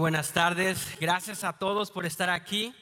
Buenas 0.00 0.32
tardes. 0.32 0.96
Gracias 0.98 1.44
a 1.44 1.52
todos 1.52 1.90
por 1.90 2.06
estar 2.06 2.30
aquí, 2.30 2.74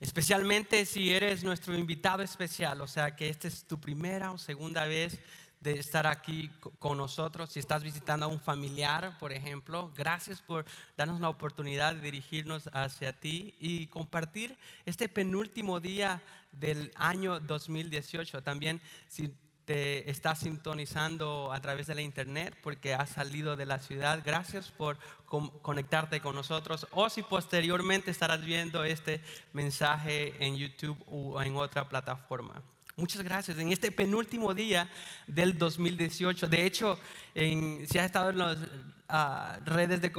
especialmente 0.00 0.84
si 0.86 1.14
eres 1.14 1.44
nuestro 1.44 1.78
invitado 1.78 2.20
especial, 2.20 2.80
o 2.80 2.88
sea 2.88 3.14
que 3.14 3.28
esta 3.28 3.46
es 3.46 3.64
tu 3.64 3.80
primera 3.80 4.32
o 4.32 4.38
segunda 4.38 4.84
vez 4.84 5.20
de 5.60 5.78
estar 5.78 6.04
aquí 6.08 6.50
con 6.80 6.98
nosotros. 6.98 7.52
Si 7.52 7.60
estás 7.60 7.84
visitando 7.84 8.26
a 8.26 8.28
un 8.28 8.40
familiar, 8.40 9.16
por 9.20 9.32
ejemplo, 9.32 9.92
gracias 9.96 10.42
por 10.42 10.64
darnos 10.96 11.20
la 11.20 11.28
oportunidad 11.28 11.94
de 11.94 12.00
dirigirnos 12.00 12.68
hacia 12.72 13.12
ti 13.12 13.54
y 13.60 13.86
compartir 13.86 14.58
este 14.84 15.08
penúltimo 15.08 15.78
día 15.78 16.22
del 16.50 16.90
año 16.96 17.38
2018. 17.38 18.42
También 18.42 18.80
si 19.06 19.32
te 19.64 20.10
estás 20.10 20.40
sintonizando 20.40 21.52
a 21.52 21.60
través 21.60 21.86
de 21.86 21.94
la 21.94 22.02
internet 22.02 22.56
porque 22.62 22.94
has 22.94 23.10
salido 23.10 23.56
de 23.56 23.66
la 23.66 23.78
ciudad. 23.78 24.22
Gracias 24.24 24.70
por 24.70 24.98
conectarte 25.62 26.20
con 26.20 26.34
nosotros. 26.34 26.86
O 26.90 27.08
si 27.08 27.22
posteriormente 27.22 28.10
estarás 28.10 28.44
viendo 28.44 28.84
este 28.84 29.20
mensaje 29.52 30.34
en 30.44 30.56
YouTube 30.56 31.02
o 31.06 31.40
en 31.42 31.56
otra 31.56 31.88
plataforma. 31.88 32.62
Muchas 32.96 33.22
gracias. 33.22 33.58
En 33.58 33.72
este 33.72 33.90
penúltimo 33.90 34.54
día 34.54 34.88
del 35.26 35.58
2018, 35.58 36.46
de 36.46 36.64
hecho, 36.64 36.96
si 37.34 37.98
has 37.98 38.06
estado 38.06 38.30
en 38.30 38.38
las 38.38 38.58
ah, 39.08 39.58
redes, 39.64 40.00
de 40.00 40.12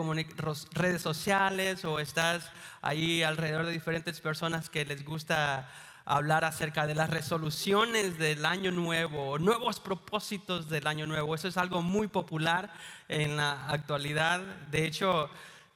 redes 0.74 1.02
sociales 1.02 1.86
o 1.86 2.00
estás 2.00 2.52
ahí 2.82 3.24
alrededor 3.24 3.66
de 3.66 3.72
diferentes 3.72 4.20
personas 4.20 4.70
que 4.70 4.84
les 4.84 5.06
gusta 5.06 5.70
hablar 6.06 6.46
acerca 6.46 6.86
de 6.86 6.94
las 6.94 7.10
resoluciones 7.10 8.18
del 8.20 8.46
año 8.46 8.72
nuevo, 8.72 9.40
nuevos 9.40 9.80
propósitos 9.80 10.70
del 10.70 10.86
año 10.86 11.08
nuevo. 11.08 11.34
Eso 11.34 11.48
es 11.48 11.58
algo 11.58 11.82
muy 11.82 12.08
popular 12.08 12.72
en 13.10 13.38
la 13.38 13.68
actualidad. 13.68 14.40
De 14.70 14.86
hecho, 14.86 15.30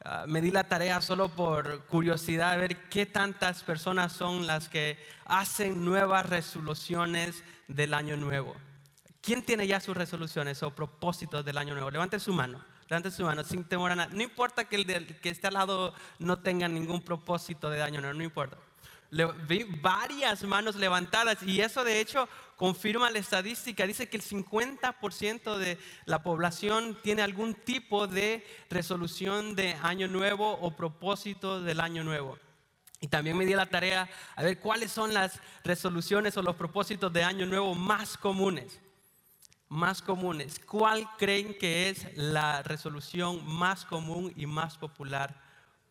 ah, 0.05 0.25
me 0.27 0.41
di 0.41 0.51
la 0.51 0.65
tarea 0.65 1.01
solo 1.01 1.29
por 1.29 1.85
curiosidad 1.85 2.53
de 2.53 2.57
ver 2.59 2.89
qué 2.89 3.07
tantas 3.07 3.63
personas 3.63 4.13
son 4.13 4.45
las 4.45 4.69
que 4.69 5.03
hacen 5.25 5.83
nuevas 5.83 6.27
resoluciones 6.27 7.43
del 7.67 7.95
año 7.95 8.15
nuevo. 8.15 8.55
¿Quién 9.21 9.43
tiene 9.43 9.67
ya 9.67 9.79
sus 9.79 9.97
resoluciones 9.97 10.61
o 10.63 10.71
propósitos 10.71 11.43
del 11.43 11.57
año 11.57 11.73
nuevo? 11.73 11.89
Levante 11.89 12.19
su 12.19 12.33
mano. 12.33 12.63
Levante 12.87 13.11
su 13.11 13.23
mano 13.23 13.43
sin 13.43 13.63
temor 13.63 13.91
a 13.91 13.95
nada. 13.95 14.13
No 14.13 14.23
importa 14.23 14.65
que 14.65 14.75
el 14.75 15.19
que 15.19 15.29
esté 15.29 15.47
al 15.47 15.53
lado 15.55 15.93
no 16.19 16.39
tenga 16.39 16.67
ningún 16.67 17.01
propósito 17.01 17.69
de 17.69 17.83
año 17.83 17.99
nuevo, 18.01 18.17
no 18.17 18.23
importa 18.23 18.57
vi 19.47 19.63
varias 19.63 20.43
manos 20.43 20.75
levantadas 20.75 21.41
y 21.43 21.61
eso 21.61 21.83
de 21.83 21.99
hecho 21.99 22.29
confirma 22.55 23.09
la 23.09 23.19
estadística. 23.19 23.87
Dice 23.87 24.09
que 24.09 24.17
el 24.17 24.23
50% 24.23 25.57
de 25.57 25.77
la 26.05 26.21
población 26.21 26.97
tiene 27.01 27.21
algún 27.21 27.55
tipo 27.55 28.07
de 28.07 28.45
resolución 28.69 29.55
de 29.55 29.75
año 29.81 30.07
nuevo 30.07 30.51
o 30.51 30.75
propósito 30.75 31.61
del 31.61 31.79
año 31.79 32.03
nuevo. 32.03 32.37
Y 33.01 33.07
también 33.07 33.37
me 33.37 33.45
di 33.45 33.53
la 33.53 33.65
tarea 33.65 34.09
a 34.35 34.43
ver 34.43 34.59
cuáles 34.59 34.91
son 34.91 35.13
las 35.13 35.39
resoluciones 35.63 36.35
o 36.35 36.41
los 36.41 36.55
propósitos 36.55 37.11
de 37.13 37.23
año 37.23 37.45
nuevo 37.45 37.73
más 37.73 38.17
comunes. 38.17 38.81
Más 39.69 40.01
comunes. 40.01 40.59
¿Cuál 40.59 41.07
creen 41.17 41.57
que 41.57 41.89
es 41.89 42.07
la 42.17 42.61
resolución 42.63 43.45
más 43.45 43.85
común 43.85 44.33
y 44.35 44.45
más 44.45 44.77
popular 44.77 45.39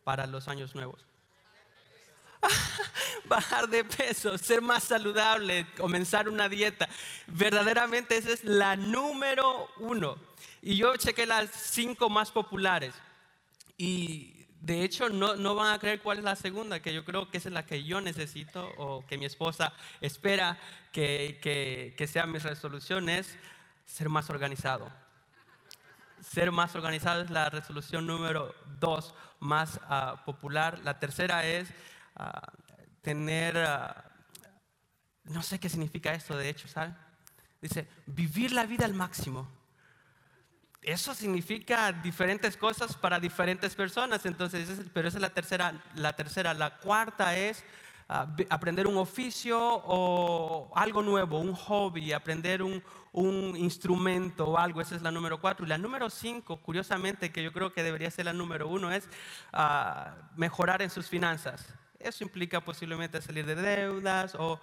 para 0.03 0.27
los 0.27 0.47
años 0.47 0.75
nuevos? 0.75 1.08
bajar 3.25 3.67
de 3.69 3.83
peso, 3.83 4.37
ser 4.37 4.61
más 4.61 4.83
saludable, 4.83 5.67
comenzar 5.77 6.29
una 6.29 6.49
dieta. 6.49 6.87
Verdaderamente 7.27 8.17
esa 8.17 8.31
es 8.31 8.43
la 8.43 8.75
número 8.75 9.69
uno. 9.77 10.17
Y 10.61 10.75
yo 10.75 10.95
chequé 10.97 11.25
las 11.25 11.49
cinco 11.51 12.09
más 12.09 12.31
populares. 12.31 12.93
Y 13.77 14.45
de 14.61 14.83
hecho 14.83 15.09
no, 15.09 15.35
no 15.35 15.55
van 15.55 15.73
a 15.73 15.79
creer 15.79 16.01
cuál 16.01 16.17
es 16.17 16.23
la 16.23 16.35
segunda, 16.35 16.81
que 16.81 16.93
yo 16.93 17.05
creo 17.05 17.29
que 17.29 17.37
es 17.37 17.45
la 17.45 17.65
que 17.65 17.83
yo 17.83 18.01
necesito 18.01 18.69
o 18.77 19.05
que 19.05 19.17
mi 19.17 19.25
esposa 19.25 19.73
espera 20.01 20.57
que, 20.91 21.39
que, 21.41 21.93
que 21.97 22.07
sea 22.07 22.25
mis 22.25 22.43
resoluciones, 22.43 23.37
ser 23.85 24.09
más 24.09 24.29
organizado. 24.29 24.91
Ser 26.21 26.51
más 26.51 26.75
organizado 26.75 27.21
es 27.21 27.29
la 27.29 27.49
resolución 27.49 28.05
número 28.05 28.53
dos 28.79 29.13
más 29.39 29.79
ah, 29.83 30.23
popular. 30.25 30.79
La 30.83 30.99
tercera 30.99 31.45
es 31.45 31.69
tener, 33.01 33.55
no 35.23 35.41
sé 35.41 35.59
qué 35.59 35.69
significa 35.69 36.13
esto 36.13 36.37
de 36.37 36.49
hecho, 36.49 36.67
¿sabes? 36.67 36.93
Dice, 37.61 37.87
vivir 38.05 38.51
la 38.51 38.65
vida 38.65 38.85
al 38.85 38.93
máximo. 38.93 39.47
Eso 40.81 41.13
significa 41.13 41.91
diferentes 41.91 42.55
cosas 42.55 42.95
para 42.95 43.19
diferentes 43.19 43.75
personas, 43.75 44.25
entonces, 44.25 44.67
pero 44.93 45.09
esa 45.09 45.17
es 45.17 45.21
la 45.21 45.29
tercera. 45.29 45.73
La 45.95 46.13
tercera, 46.13 46.53
la 46.53 46.77
cuarta 46.77 47.35
es 47.35 47.65
aprender 48.07 48.87
un 48.87 48.97
oficio 48.97 49.59
o 49.61 50.71
algo 50.75 51.03
nuevo, 51.03 51.39
un 51.39 51.53
hobby, 51.53 52.11
aprender 52.11 52.63
un, 52.63 52.81
instrumento 53.57 54.45
o 54.45 54.57
algo, 54.57 54.81
esa 54.81 54.95
es 54.95 55.01
la 55.01 55.11
número 55.11 55.39
cuatro. 55.39 55.65
Y 55.65 55.69
la 55.69 55.77
número 55.77 56.09
cinco, 56.09 56.57
curiosamente, 56.61 57.31
que 57.31 57.43
yo 57.43 57.51
creo 57.51 57.73
que 57.73 57.83
debería 57.83 58.09
ser 58.09 58.25
la 58.25 58.33
número 58.33 58.67
uno, 58.67 58.91
es 58.91 59.07
mejorar 60.37 60.81
en 60.81 60.89
sus 60.89 61.07
finanzas. 61.07 61.67
Eso 61.99 62.23
implica 62.23 62.61
posiblemente 62.61 63.21
salir 63.21 63.45
de 63.45 63.55
deudas 63.55 64.35
o, 64.35 64.59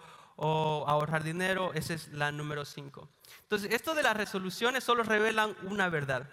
ahorrar 0.87 1.23
dinero. 1.23 1.73
Esa 1.75 1.95
es 1.95 2.09
la 2.09 2.33
número 2.33 2.65
5. 2.65 3.09
Entonces, 3.43 3.73
esto 3.73 3.95
de 3.95 4.03
las 4.03 4.17
resoluciones 4.17 4.85
solo 4.85 5.03
revelan 5.03 5.57
una 5.63 5.89
verdad 5.89 6.29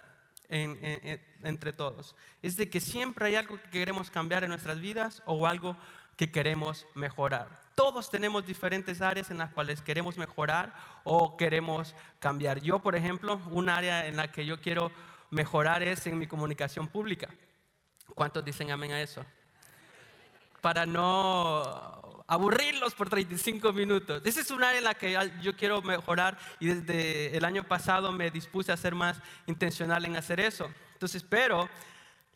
entre 0.48 1.72
todos. 1.72 2.14
Es 2.42 2.56
de 2.56 2.68
que 2.68 2.80
siempre 2.80 3.26
hay 3.26 3.36
algo 3.36 3.60
que 3.60 3.70
queremos 3.70 4.10
cambiar 4.10 4.44
en 4.44 4.50
nuestras 4.50 4.80
vidas 4.80 5.22
o 5.26 5.46
algo 5.46 5.76
que 6.16 6.30
queremos 6.30 6.86
mejorar. 6.94 7.60
Todos 7.74 8.10
tenemos 8.10 8.46
diferentes 8.46 9.00
áreas 9.00 9.30
en 9.30 9.38
las 9.38 9.52
cuales 9.52 9.82
queremos 9.82 10.16
mejorar 10.16 10.72
o 11.02 11.36
queremos 11.36 11.94
cambiar. 12.20 12.60
Yo, 12.60 12.78
por 12.78 12.94
ejemplo, 12.94 13.40
un 13.50 13.68
área 13.68 14.06
en 14.06 14.16
la 14.16 14.30
que 14.30 14.46
yo 14.46 14.60
quiero 14.60 14.92
mejorar 15.30 15.82
es 15.82 16.06
en 16.06 16.18
mi 16.18 16.26
comunicación 16.26 16.86
pública. 16.86 17.28
¿Cuántos 18.14 18.44
dicen 18.44 18.70
amén 18.70 18.92
a 18.92 19.02
eso? 19.02 19.24
Para 20.64 20.86
no 20.86 22.24
aburrirlos 22.26 22.94
por 22.94 23.10
35 23.10 23.74
minutos. 23.74 24.22
Esa 24.24 24.40
es 24.40 24.50
un 24.50 24.64
área 24.64 24.78
en 24.78 24.84
la 24.84 24.94
que 24.94 25.14
yo 25.42 25.54
quiero 25.54 25.82
mejorar 25.82 26.38
y 26.58 26.68
desde 26.68 27.36
el 27.36 27.44
año 27.44 27.64
pasado 27.64 28.12
me 28.12 28.30
dispuse 28.30 28.72
a 28.72 28.76
ser 28.78 28.94
más 28.94 29.20
intencional 29.46 30.06
en 30.06 30.16
hacer 30.16 30.40
eso. 30.40 30.70
Entonces, 30.94 31.22
pero 31.22 31.68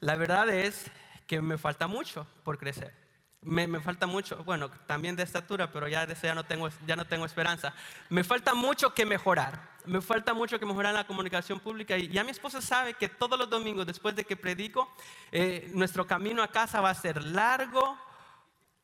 la 0.00 0.14
verdad 0.16 0.50
es 0.50 0.90
que 1.26 1.40
me 1.40 1.56
falta 1.56 1.86
mucho 1.86 2.26
por 2.44 2.58
crecer. 2.58 2.92
Me, 3.40 3.66
falta 3.80 4.06
mucho, 4.06 4.44
bueno, 4.44 4.68
también 4.86 5.16
de 5.16 5.22
estatura, 5.22 5.72
pero 5.72 5.88
ya 5.88 6.04
de 6.04 6.14
ya 6.14 6.34
no 6.34 6.44
tengo, 6.44 6.68
ya 6.86 6.96
no 6.96 7.06
tengo 7.06 7.24
esperanza. 7.24 7.72
Me 8.10 8.24
falta 8.24 8.52
mucho 8.52 8.92
que 8.92 9.06
mejorar. 9.06 9.78
Me 9.86 10.02
falta 10.02 10.34
mucho 10.34 10.58
que 10.58 10.66
mejorar 10.66 10.90
en 10.90 10.96
la 10.96 11.06
comunicación 11.06 11.60
pública. 11.60 11.96
Y 11.96 12.08
ya 12.08 12.24
mi 12.24 12.32
esposa 12.32 12.60
sabe 12.60 12.92
que 12.92 13.08
todos 13.08 13.38
los 13.38 13.48
domingos, 13.48 13.86
después 13.86 14.14
de 14.14 14.24
que 14.24 14.36
predico, 14.36 14.92
eh, 15.32 15.70
nuestro 15.72 16.06
camino 16.06 16.42
a 16.42 16.48
casa 16.48 16.82
va 16.82 16.90
a 16.90 16.94
ser 16.94 17.22
largo, 17.24 17.96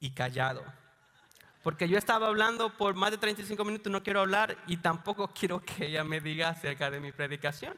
y 0.05 0.11
callado. 0.11 0.63
Porque 1.63 1.89
yo 1.89 1.97
estaba 1.97 2.27
hablando 2.27 2.69
por 2.77 2.95
más 2.95 3.11
de 3.11 3.17
35 3.17 3.65
minutos, 3.65 3.91
no 3.91 4.03
quiero 4.03 4.21
hablar 4.21 4.55
y 4.67 4.77
tampoco 4.77 5.29
quiero 5.35 5.61
que 5.61 5.87
ella 5.87 6.05
me 6.05 6.21
diga 6.21 6.51
acerca 6.51 6.91
de 6.91 7.01
mi 7.01 7.11
predicación. 7.11 7.75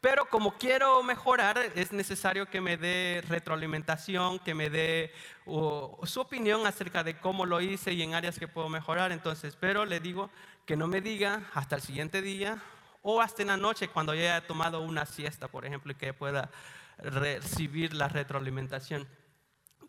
Pero 0.00 0.24
como 0.24 0.58
quiero 0.58 1.00
mejorar, 1.04 1.56
es 1.76 1.92
necesario 1.92 2.46
que 2.46 2.60
me 2.60 2.76
dé 2.76 3.22
retroalimentación, 3.28 4.40
que 4.40 4.52
me 4.52 4.68
dé 4.68 5.12
su 5.44 6.20
opinión 6.20 6.66
acerca 6.66 7.04
de 7.04 7.16
cómo 7.20 7.46
lo 7.46 7.60
hice 7.60 7.92
y 7.92 8.02
en 8.02 8.14
áreas 8.14 8.40
que 8.40 8.48
puedo 8.48 8.68
mejorar. 8.68 9.12
Entonces, 9.12 9.54
pero 9.54 9.84
le 9.84 10.00
digo 10.00 10.28
que 10.66 10.76
no 10.76 10.88
me 10.88 11.00
diga 11.00 11.48
hasta 11.54 11.76
el 11.76 11.82
siguiente 11.82 12.20
día 12.20 12.60
o 13.02 13.20
hasta 13.20 13.42
en 13.42 13.48
la 13.48 13.56
noche 13.56 13.86
cuando 13.86 14.12
ya 14.16 14.22
haya 14.22 14.46
tomado 14.48 14.80
una 14.80 15.06
siesta, 15.06 15.46
por 15.46 15.64
ejemplo, 15.64 15.92
y 15.92 15.94
que 15.94 16.12
pueda 16.12 16.50
recibir 16.98 17.94
la 17.94 18.08
retroalimentación. 18.08 19.06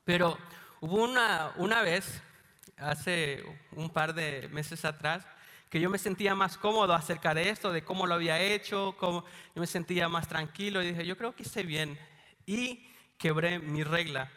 Pero 0.06 0.38
Hubo 0.86 1.02
una, 1.02 1.54
una 1.56 1.82
vez, 1.82 2.22
hace 2.76 3.42
un 3.72 3.90
par 3.90 4.14
de 4.14 4.50
meses 4.50 4.84
atrás, 4.84 5.26
que 5.70 5.80
yo 5.80 5.90
me 5.90 5.98
sentía 5.98 6.36
más 6.36 6.58
cómodo 6.58 6.94
acerca 6.94 7.34
de 7.34 7.48
esto, 7.48 7.72
de 7.72 7.86
cómo 7.86 8.06
lo 8.06 8.16
había 8.16 8.38
hecho, 8.42 8.94
cómo 9.00 9.24
yo 9.56 9.62
me 9.62 9.66
sentía 9.66 10.10
más 10.10 10.28
tranquilo 10.28 10.84
y 10.84 10.88
dije, 10.88 11.06
yo 11.06 11.18
creo 11.18 11.34
que 11.34 11.44
hice 11.44 11.64
bien. 11.64 11.98
Y 12.46 12.86
quebré 13.18 13.60
mi 13.60 13.86
regla. 13.86 14.30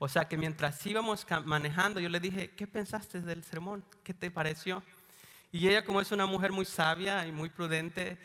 O 0.00 0.08
sea 0.08 0.26
que 0.26 0.36
mientras 0.36 0.84
íbamos 0.84 1.24
manejando, 1.44 2.00
yo 2.00 2.08
le 2.08 2.18
dije, 2.18 2.50
¿qué 2.50 2.66
pensaste 2.66 3.20
del 3.20 3.44
sermón? 3.44 3.84
¿Qué 4.02 4.12
te 4.12 4.28
pareció? 4.28 4.82
Y 5.52 5.68
ella, 5.68 5.84
como 5.84 6.00
es 6.00 6.10
una 6.10 6.26
mujer 6.26 6.50
muy 6.50 6.64
sabia 6.64 7.24
y 7.28 7.30
muy 7.30 7.48
prudente, 7.48 8.18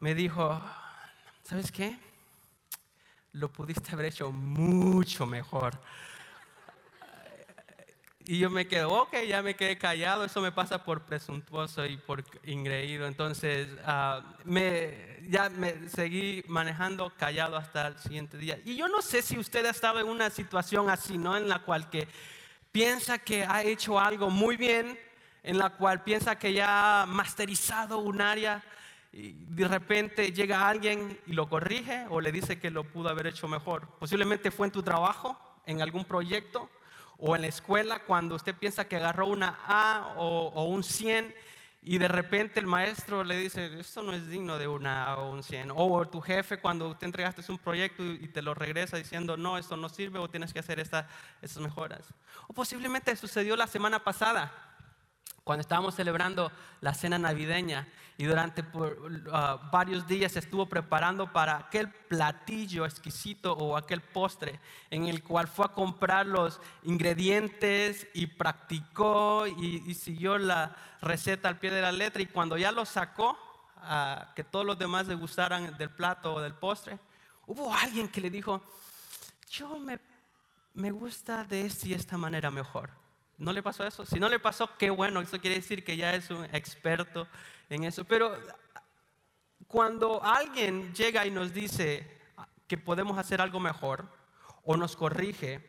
me 0.00 0.14
dijo, 0.14 0.60
¿sabes 1.44 1.72
qué? 1.72 1.98
Lo 3.32 3.50
pudiste 3.50 3.90
haber 3.94 4.04
hecho 4.04 4.30
mucho 4.30 5.24
mejor 5.24 5.80
Y 8.26 8.38
yo 8.38 8.50
me 8.50 8.66
quedo, 8.66 8.90
ok, 8.90 9.16
ya 9.26 9.42
me 9.42 9.56
quedé 9.56 9.78
callado, 9.78 10.24
eso 10.24 10.42
me 10.42 10.52
pasa 10.52 10.84
por 10.84 11.02
presuntuoso 11.02 11.86
y 11.86 11.96
por 11.96 12.22
ingreído. 12.44 13.06
Entonces, 13.06 13.68
ah, 13.84 14.22
me, 14.44 15.20
ya 15.28 15.48
me 15.48 15.88
seguí 15.88 16.44
manejando 16.46 17.12
callado 17.16 17.56
hasta 17.56 17.88
el 17.88 17.98
siguiente 17.98 18.36
día. 18.36 18.58
Y 18.64 18.76
yo 18.76 18.88
no 18.88 19.00
sé 19.00 19.22
si 19.22 19.38
usted 19.38 19.64
ha 19.64 19.70
estado 19.70 20.00
en 20.00 20.06
una 20.06 20.28
situación 20.28 20.90
así, 20.90 21.16
¿no? 21.16 21.36
En 21.36 21.48
la 21.48 21.60
cual 21.60 21.88
que 21.88 22.06
piensa 22.70 23.18
que 23.18 23.44
ha 23.44 23.62
hecho 23.62 23.98
algo 23.98 24.28
muy 24.28 24.56
bien, 24.56 24.98
en 25.42 25.56
la 25.56 25.70
cual 25.70 26.04
piensa 26.04 26.38
que 26.38 26.52
ya 26.52 27.02
ha 27.02 27.06
masterizado 27.06 27.98
un 27.98 28.20
área 28.20 28.62
y 29.12 29.32
de 29.32 29.66
repente 29.66 30.30
llega 30.30 30.68
alguien 30.68 31.18
y 31.26 31.32
lo 31.32 31.48
corrige 31.48 32.04
o 32.10 32.20
le 32.20 32.30
dice 32.30 32.60
que 32.60 32.70
lo 32.70 32.84
pudo 32.84 33.08
haber 33.08 33.28
hecho 33.28 33.48
mejor. 33.48 33.88
Posiblemente 33.98 34.50
fue 34.50 34.66
en 34.66 34.72
tu 34.72 34.82
trabajo, 34.82 35.38
en 35.64 35.80
algún 35.80 36.04
proyecto 36.04 36.68
o 37.20 37.36
en 37.36 37.42
la 37.42 37.48
escuela 37.48 38.00
cuando 38.00 38.34
usted 38.34 38.54
piensa 38.54 38.86
que 38.86 38.96
agarró 38.96 39.26
una 39.26 39.58
A 39.66 40.14
o, 40.16 40.64
un 40.64 40.82
100 40.82 41.34
y 41.82 41.98
de 41.98 42.08
repente 42.08 42.60
el 42.60 42.66
maestro 42.66 43.24
le 43.24 43.38
dice, 43.38 43.78
esto 43.78 44.02
no 44.02 44.12
es 44.12 44.28
digno 44.28 44.58
de 44.58 44.68
una 44.68 45.04
A 45.04 45.18
o 45.18 45.30
un 45.30 45.42
100. 45.42 45.72
O 45.74 46.06
tu 46.08 46.20
jefe 46.20 46.58
cuando 46.58 46.88
usted 46.88 47.06
entregaste 47.06 47.42
un 47.50 47.58
proyecto 47.58 48.04
y 48.04 48.28
te 48.28 48.42
lo 48.42 48.54
regresa 48.54 48.96
diciendo, 48.96 49.36
no, 49.36 49.56
esto 49.56 49.76
no 49.76 49.88
sirve 49.88 50.18
o 50.18 50.28
tienes 50.28 50.52
que 50.52 50.58
hacer 50.58 50.78
estas 50.78 51.06
mejoras. 51.58 52.12
O 52.48 52.52
posiblemente 52.52 53.14
sucedió 53.16 53.56
la 53.56 53.66
semana 53.66 54.02
pasada 54.04 54.69
cuando 55.44 55.62
estábamos 55.62 55.94
celebrando 55.94 56.52
la 56.80 56.94
cena 56.94 57.18
navideña 57.18 57.88
y 58.20 58.24
durante 58.26 58.60
uh, 58.60 59.70
varios 59.72 60.06
días 60.06 60.36
estuvo 60.36 60.66
preparando 60.66 61.32
para 61.32 61.56
aquel 61.56 61.88
platillo 61.88 62.84
exquisito 62.84 63.54
o 63.54 63.78
aquel 63.78 64.02
postre 64.02 64.60
en 64.90 65.06
el 65.06 65.22
cual 65.22 65.48
fue 65.48 65.64
a 65.64 65.68
comprar 65.68 66.26
los 66.26 66.60
ingredientes 66.82 68.06
y 68.12 68.26
practicó 68.26 69.46
y, 69.46 69.94
siguió 69.94 70.36
la 70.36 70.76
receta 71.00 71.48
al 71.48 71.58
pie 71.58 71.70
de 71.70 71.80
la 71.80 71.92
letra 71.92 72.20
y 72.20 72.26
cuando 72.26 72.58
ya 72.58 72.72
lo 72.72 72.84
sacó, 72.84 73.38
a 73.82 74.32
que 74.36 74.44
todos 74.44 74.66
los 74.66 74.78
demás 74.78 75.06
le 75.06 75.14
gustaran 75.14 75.78
del 75.78 75.88
plato 75.88 76.34
o 76.34 76.40
del 76.42 76.52
postre, 76.52 76.98
hubo 77.46 77.72
alguien 77.72 78.06
que 78.06 78.20
le 78.20 78.28
dijo, 78.28 78.62
yo 79.50 79.78
me, 79.78 79.98
me 80.74 80.90
gusta 80.90 81.44
de 81.44 81.64
esta 81.64 81.88
y 81.88 81.94
esta 81.94 82.18
manera 82.18 82.50
mejor. 82.50 82.99
¿No 83.40 83.54
le 83.54 83.62
pasó 83.62 83.86
eso? 83.86 84.04
Si 84.04 84.20
no 84.20 84.28
le 84.28 84.38
pasó, 84.38 84.76
qué 84.76 84.90
bueno, 84.90 85.22
eso 85.22 85.40
quiere 85.40 85.56
decir 85.56 85.82
que 85.82 85.96
ya 85.96 86.14
es 86.14 86.28
un 86.30 86.44
experto 86.52 87.26
en 87.70 87.84
eso. 87.84 88.04
Pero 88.04 88.36
cuando 89.66 90.22
alguien 90.22 90.92
llega 90.92 91.24
y 91.24 91.30
nos 91.30 91.54
dice 91.54 92.20
que 92.66 92.76
podemos 92.76 93.16
hacer 93.16 93.40
algo 93.40 93.58
mejor 93.58 94.06
o 94.62 94.76
nos 94.76 94.94
corrige 94.94 95.66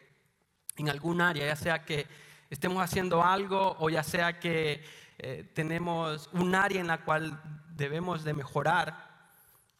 en 0.76 0.90
algún 0.90 1.22
área, 1.22 1.46
ya 1.46 1.56
sea 1.56 1.86
que 1.86 2.08
estemos 2.50 2.84
haciendo 2.84 3.24
algo 3.24 3.78
o 3.80 3.90
ya 3.90 4.04
sea 4.04 4.38
que 4.38 4.84
eh, 5.18 5.50
tenemos 5.54 6.30
un 6.34 6.54
área 6.56 6.82
en 6.82 6.88
la 6.88 7.06
cual 7.06 7.42
debemos 7.70 8.26
de 8.26 8.34
mejorar, 8.34 9.32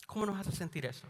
¿cómo 0.08 0.26
nos 0.26 0.40
hace 0.40 0.54
sentir 0.54 0.86
eso? 0.86 1.08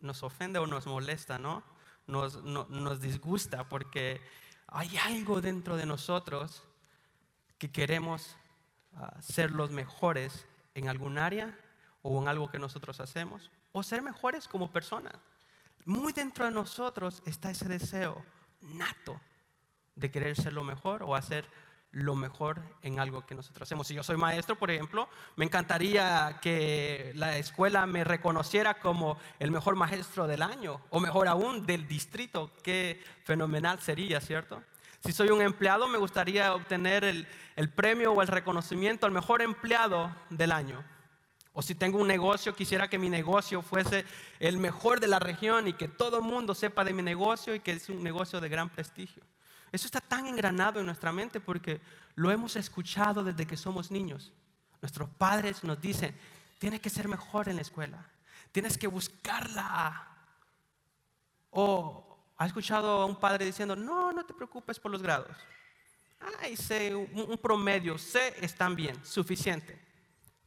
Nos 0.00 0.24
ofende 0.24 0.58
o 0.58 0.66
nos 0.66 0.88
molesta, 0.88 1.38
¿no? 1.38 1.62
Nos, 2.08 2.42
nos 2.42 3.00
disgusta 3.00 3.68
porque 3.68 4.20
hay 4.72 4.96
algo 4.96 5.40
dentro 5.40 5.76
de 5.76 5.86
nosotros 5.86 6.62
que 7.58 7.70
queremos 7.70 8.36
ah, 8.94 9.14
ser 9.20 9.50
los 9.50 9.70
mejores 9.70 10.46
en 10.74 10.88
algún 10.88 11.18
área 11.18 11.56
o 12.00 12.20
en 12.20 12.28
algo 12.28 12.50
que 12.50 12.58
nosotros 12.58 12.98
hacemos, 13.00 13.50
o 13.72 13.82
ser 13.82 14.02
mejores 14.02 14.48
como 14.48 14.72
personas. 14.72 15.14
Muy 15.84 16.12
dentro 16.12 16.44
de 16.44 16.50
nosotros 16.50 17.22
está 17.26 17.50
ese 17.50 17.68
deseo 17.68 18.24
nato 18.60 19.20
de 19.94 20.10
querer 20.10 20.36
ser 20.36 20.52
lo 20.52 20.64
mejor 20.64 21.02
o 21.02 21.14
hacer 21.14 21.46
lo 21.92 22.14
mejor 22.14 22.62
en 22.82 22.98
algo 22.98 23.24
que 23.26 23.34
nosotros 23.34 23.68
hacemos. 23.68 23.86
Si 23.86 23.94
yo 23.94 24.02
soy 24.02 24.16
maestro, 24.16 24.56
por 24.56 24.70
ejemplo, 24.70 25.08
me 25.36 25.44
encantaría 25.44 26.38
que 26.40 27.12
la 27.14 27.36
escuela 27.36 27.86
me 27.86 28.02
reconociera 28.02 28.80
como 28.80 29.18
el 29.38 29.50
mejor 29.50 29.76
maestro 29.76 30.26
del 30.26 30.42
año 30.42 30.80
o 30.90 31.00
mejor 31.00 31.28
aún 31.28 31.66
del 31.66 31.86
distrito. 31.86 32.50
Qué 32.62 33.02
fenomenal 33.24 33.80
sería, 33.80 34.20
¿cierto? 34.20 34.62
Si 35.04 35.12
soy 35.12 35.28
un 35.28 35.42
empleado, 35.42 35.86
me 35.86 35.98
gustaría 35.98 36.54
obtener 36.54 37.04
el, 37.04 37.26
el 37.56 37.68
premio 37.68 38.12
o 38.12 38.22
el 38.22 38.28
reconocimiento 38.28 39.04
al 39.04 39.12
mejor 39.12 39.42
empleado 39.42 40.14
del 40.30 40.52
año. 40.52 40.82
O 41.52 41.60
si 41.60 41.74
tengo 41.74 41.98
un 41.98 42.08
negocio, 42.08 42.54
quisiera 42.54 42.88
que 42.88 42.98
mi 42.98 43.10
negocio 43.10 43.60
fuese 43.60 44.06
el 44.40 44.56
mejor 44.56 45.00
de 45.00 45.08
la 45.08 45.18
región 45.18 45.68
y 45.68 45.74
que 45.74 45.88
todo 45.88 46.18
el 46.18 46.22
mundo 46.22 46.54
sepa 46.54 46.84
de 46.84 46.94
mi 46.94 47.02
negocio 47.02 47.54
y 47.54 47.60
que 47.60 47.72
es 47.72 47.90
un 47.90 48.02
negocio 48.02 48.40
de 48.40 48.48
gran 48.48 48.70
prestigio. 48.70 49.22
Eso 49.72 49.86
está 49.86 50.02
tan 50.02 50.26
engranado 50.26 50.78
en 50.78 50.86
nuestra 50.86 51.10
mente 51.10 51.40
porque 51.40 51.80
lo 52.14 52.30
hemos 52.30 52.56
escuchado 52.56 53.24
desde 53.24 53.46
que 53.46 53.56
somos 53.56 53.90
niños. 53.90 54.30
Nuestros 54.82 55.08
padres 55.08 55.64
nos 55.64 55.80
dicen, 55.80 56.14
tienes 56.58 56.80
que 56.80 56.90
ser 56.90 57.08
mejor 57.08 57.48
en 57.48 57.56
la 57.56 57.62
escuela, 57.62 58.06
tienes 58.52 58.76
que 58.76 58.86
buscarla. 58.86 60.08
O 61.50 62.18
ha 62.36 62.46
escuchado 62.46 63.00
a 63.00 63.06
un 63.06 63.16
padre 63.16 63.46
diciendo, 63.46 63.74
no, 63.74 64.12
no 64.12 64.26
te 64.26 64.34
preocupes 64.34 64.78
por 64.78 64.90
los 64.90 65.02
grados. 65.02 65.36
Ay, 66.40 66.56
sé, 66.56 66.94
un, 66.94 67.38
promedio, 67.38 67.96
sé, 67.98 68.34
están 68.40 68.76
bien, 68.76 69.02
suficiente. 69.04 69.80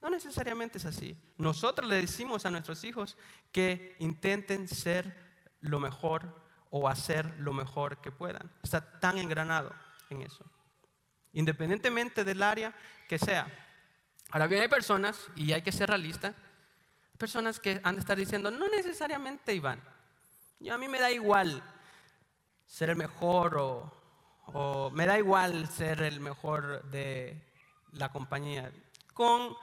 No 0.01 0.09
necesariamente 0.09 0.77
es 0.77 0.85
así. 0.85 1.17
Nosotros 1.37 1.89
le 1.89 1.95
decimos 1.95 2.45
a 2.45 2.51
nuestros 2.51 2.83
hijos 2.83 3.17
que 3.51 3.95
intenten 3.99 4.67
ser 4.67 5.15
lo 5.61 5.79
mejor 5.79 6.44
o 6.69 6.87
hacer 6.87 7.33
lo 7.39 7.53
mejor 7.53 8.01
que 8.01 8.11
puedan. 8.11 8.51
Está 8.63 8.99
tan 8.99 9.17
engranado 9.17 9.73
en 10.09 10.21
eso. 10.21 10.45
Independientemente 11.33 12.23
del 12.23 12.41
área 12.43 12.73
que 13.07 13.17
sea. 13.17 13.47
Ahora 14.31 14.47
bien, 14.47 14.61
hay 14.61 14.67
personas, 14.67 15.27
y 15.35 15.53
hay 15.53 15.61
que 15.61 15.71
ser 15.71 15.89
realista, 15.89 16.33
personas 17.17 17.59
que 17.59 17.79
han 17.83 17.95
de 17.95 18.01
estar 18.01 18.17
diciendo, 18.17 18.51
no 18.51 18.67
necesariamente 18.67 19.53
Iván, 19.53 19.81
yo, 20.59 20.73
a 20.73 20.77
mí 20.77 20.87
me 20.87 20.99
da 20.99 21.11
igual 21.11 21.61
ser 22.65 22.89
el 22.89 22.95
mejor 22.95 23.57
o, 23.57 23.93
o 24.47 24.89
me 24.91 25.05
da 25.05 25.17
igual 25.17 25.67
ser 25.69 26.01
el 26.01 26.19
mejor 26.19 26.83
de 26.89 27.41
la 27.91 28.11
compañía. 28.11 28.71
Con 29.13 29.55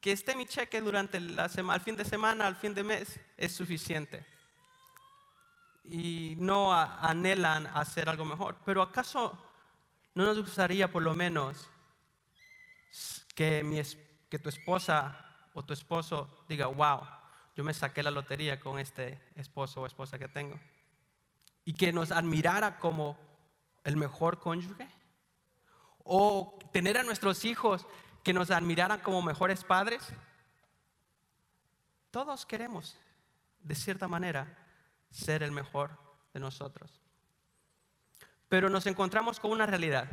que 0.00 0.12
esté 0.12 0.34
mi 0.36 0.46
cheque 0.46 0.80
durante 0.80 1.20
la 1.20 1.48
semana, 1.48 1.74
al 1.74 1.80
fin 1.80 1.96
de 1.96 2.04
semana, 2.04 2.46
al 2.46 2.56
fin 2.56 2.74
de 2.74 2.82
mes, 2.82 3.20
es 3.36 3.54
suficiente 3.54 4.33
y 5.84 6.34
no 6.38 6.72
anhelan 6.72 7.66
hacer 7.68 8.08
algo 8.08 8.24
mejor. 8.24 8.56
Pero 8.64 8.82
¿acaso 8.82 9.38
no 10.14 10.24
nos 10.24 10.38
gustaría 10.38 10.90
por 10.90 11.02
lo 11.02 11.14
menos 11.14 11.68
que, 13.34 13.62
mi, 13.62 13.80
que 14.28 14.38
tu 14.38 14.48
esposa 14.48 15.20
o 15.52 15.64
tu 15.64 15.72
esposo 15.72 16.44
diga, 16.48 16.66
wow, 16.66 17.00
yo 17.54 17.62
me 17.64 17.74
saqué 17.74 18.02
la 18.02 18.10
lotería 18.10 18.58
con 18.58 18.78
este 18.78 19.20
esposo 19.34 19.82
o 19.82 19.86
esposa 19.86 20.18
que 20.18 20.28
tengo? 20.28 20.58
Y 21.64 21.74
que 21.74 21.92
nos 21.92 22.10
admirara 22.10 22.78
como 22.78 23.18
el 23.84 23.96
mejor 23.96 24.40
cónyuge. 24.40 24.88
O 26.02 26.58
tener 26.72 26.98
a 26.98 27.02
nuestros 27.02 27.44
hijos 27.44 27.86
que 28.22 28.32
nos 28.32 28.50
admiraran 28.50 29.00
como 29.00 29.22
mejores 29.22 29.64
padres. 29.64 30.12
Todos 32.10 32.46
queremos, 32.46 32.98
de 33.60 33.74
cierta 33.74 34.06
manera, 34.08 34.63
ser 35.14 35.42
el 35.42 35.52
mejor 35.52 35.96
de 36.32 36.40
nosotros. 36.40 37.00
Pero 38.48 38.68
nos 38.68 38.86
encontramos 38.86 39.38
con 39.38 39.52
una 39.52 39.66
realidad 39.66 40.08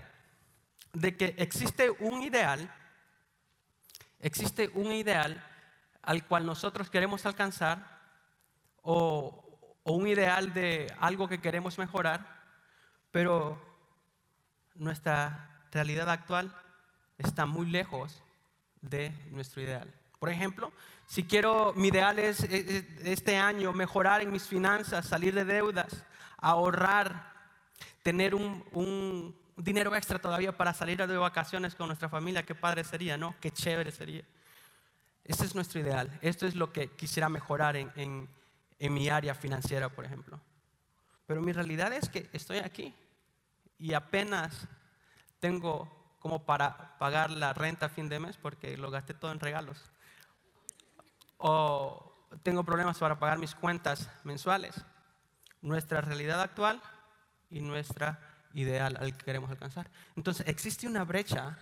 de 0.93 1.17
que 1.17 1.35
existe 1.37 1.89
un 1.89 2.21
ideal, 2.21 2.71
existe 4.19 4.69
un 4.75 4.91
ideal 4.91 5.43
al 6.03 6.25
cual 6.27 6.45
nosotros 6.45 6.89
queremos 6.89 7.25
alcanzar 7.25 7.99
o, 8.83 9.37
un 9.83 10.07
ideal 10.07 10.53
de 10.53 10.93
algo 10.99 11.27
que 11.27 11.41
queremos 11.41 11.79
mejorar, 11.79 12.39
pero 13.09 13.59
nuestra 14.75 15.65
realidad 15.71 16.09
actual 16.09 16.55
está 17.17 17.47
muy 17.47 17.65
lejos 17.65 18.21
de 18.81 19.09
nuestro 19.31 19.61
ideal. 19.63 19.91
Por 20.19 20.29
ejemplo, 20.29 20.71
si 21.11 21.25
quiero, 21.25 21.73
mi 21.75 21.89
ideal 21.89 22.19
es 22.19 22.39
este 22.39 23.35
año 23.35 23.73
mejorar 23.73 24.21
en 24.21 24.31
mis 24.31 24.43
finanzas, 24.43 25.05
salir 25.05 25.35
de 25.35 25.43
deudas, 25.43 26.05
ahorrar, 26.37 27.33
tener 28.01 28.33
un, 28.33 29.35
dinero 29.57 29.93
extra 29.93 30.19
todavía 30.19 30.55
para 30.55 30.73
salir 30.73 31.05
de 31.05 31.17
vacaciones 31.17 31.75
con 31.75 31.87
nuestra 31.87 32.07
familia, 32.07 32.43
qué 32.43 32.55
padre 32.55 32.85
sería, 32.85 33.17
¿no? 33.17 33.35
Qué 33.41 33.51
chévere 33.51 33.91
sería. 33.91 34.23
Ese 35.25 35.43
es 35.43 35.53
nuestro 35.53 35.81
ideal. 35.81 36.17
Esto 36.21 36.47
es 36.47 36.55
lo 36.55 36.71
que 36.71 36.91
quisiera 36.91 37.27
mejorar 37.27 37.75
en, 37.75 38.29
en 38.79 38.93
mi 38.93 39.09
área 39.09 39.35
financiera, 39.35 39.89
por 39.89 40.05
ejemplo. 40.05 40.39
Pero 41.27 41.41
mi 41.41 41.51
realidad 41.51 41.91
es 41.91 42.07
que 42.07 42.29
estoy 42.31 42.59
aquí 42.59 42.95
y 43.77 43.95
apenas 43.95 44.65
tengo 45.41 46.15
como 46.19 46.45
para 46.45 46.97
pagar 46.99 47.31
la 47.31 47.51
renta 47.51 47.87
a 47.87 47.89
fin 47.89 48.07
de 48.07 48.21
mes 48.21 48.37
porque 48.37 48.77
lo 48.77 48.89
gasté 48.91 49.13
todo 49.13 49.33
en 49.33 49.41
regalos 49.41 49.91
o 51.41 52.29
tengo 52.43 52.63
problemas 52.63 52.97
para 52.99 53.19
pagar 53.19 53.39
mis 53.39 53.55
cuentas 53.55 54.09
mensuales. 54.23 54.75
Nuestra 55.61 56.01
realidad 56.01 56.41
actual 56.41 56.81
y 57.49 57.61
nuestra 57.61 58.19
ideal 58.53 58.97
al 58.99 59.17
que 59.17 59.25
queremos 59.25 59.49
alcanzar. 59.49 59.89
Entonces, 60.15 60.47
existe 60.47 60.87
una 60.87 61.03
brecha 61.03 61.57